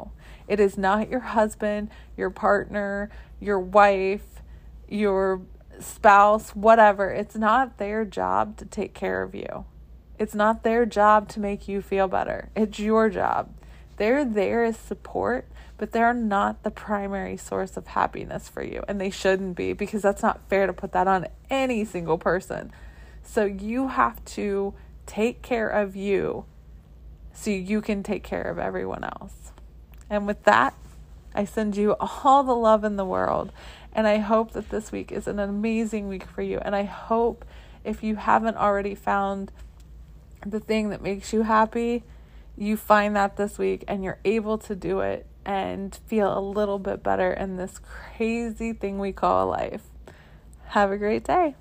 It 0.51 0.59
is 0.59 0.77
not 0.77 1.09
your 1.09 1.21
husband, 1.21 1.91
your 2.17 2.29
partner, 2.29 3.09
your 3.39 3.61
wife, 3.61 4.43
your 4.89 5.43
spouse, 5.79 6.51
whatever. 6.57 7.09
It's 7.09 7.37
not 7.37 7.79
their 7.79 8.05
job 8.05 8.57
to 8.57 8.65
take 8.65 8.93
care 8.93 9.23
of 9.23 9.33
you. 9.33 9.65
It's 10.19 10.35
not 10.35 10.65
their 10.65 10.85
job 10.85 11.29
to 11.29 11.41
make 11.41 11.69
you 11.69 11.81
feel 11.81 12.09
better. 12.09 12.51
It's 12.57 12.81
your 12.81 13.09
job. 13.11 13.55
They're 13.97 14.25
there 14.25 14.65
as 14.65 14.77
support, 14.77 15.47
but 15.79 15.93
they're 15.93 16.13
not 16.13 16.65
the 16.65 16.73
primary 16.73 17.37
source 17.37 17.77
of 17.77 17.87
happiness 17.87 18.49
for 18.49 18.65
you. 18.65 18.83
And 18.89 19.01
they 19.01 19.11
shouldn't 19.11 19.55
be 19.55 19.73
because 19.73 20.03
that's 20.03 20.21
not 20.21 20.41
fair 20.49 20.67
to 20.67 20.73
put 20.73 20.91
that 20.93 21.07
on 21.07 21.29
any 21.49 21.85
single 21.85 22.19
person. 22.19 22.73
So 23.23 23.45
you 23.45 23.87
have 23.87 24.25
to 24.25 24.75
take 25.07 25.43
care 25.43 25.69
of 25.69 25.95
you 25.95 26.45
so 27.33 27.53
you 27.53 27.81
can 27.81 28.03
take 28.03 28.25
care 28.25 28.43
of 28.43 28.59
everyone 28.59 29.05
else. 29.05 29.50
And 30.11 30.27
with 30.27 30.43
that, 30.45 30.75
I 31.35 31.45
send 31.45 31.77
you 31.77 31.95
all 32.01 32.43
the 32.43 32.55
love 32.55 32.85
in 32.85 32.97
the 32.97 33.05
world. 33.05 33.53
And 33.93 34.07
I 34.07 34.19
hope 34.19 34.53
that 34.53 34.71
this 34.71 34.93
week 34.93 35.11
is 35.11 35.27
an 35.27 35.39
amazing 35.39 36.09
week 36.09 36.25
for 36.25 36.43
you. 36.43 36.59
And 36.59 36.77
I 36.77 36.83
hope 36.83 37.45
if 37.85 38.03
you 38.03 38.17
haven't 38.17 38.57
already 38.57 38.95
found 38.95 39.53
the 40.45 40.61
thing 40.61 40.91
that 40.91 41.03
makes 41.03 41.33
you 41.33 41.43
happy, 41.43 42.03
you 42.57 42.77
find 42.77 43.17
that 43.17 43.37
this 43.37 43.59
week 43.59 43.85
and 43.89 44.05
you're 44.05 44.19
able 44.25 44.59
to 44.59 44.75
do 44.75 45.01
it 45.01 45.27
and 45.45 45.99
feel 46.07 46.37
a 46.37 46.41
little 46.41 46.79
bit 46.79 47.03
better 47.03 47.33
in 47.33 47.57
this 47.57 47.79
crazy 47.79 48.73
thing 48.73 48.99
we 48.99 49.13
call 49.13 49.47
life. 49.47 49.83
Have 50.67 50.93
a 50.93 50.99
great 50.99 51.25
day. 51.25 51.55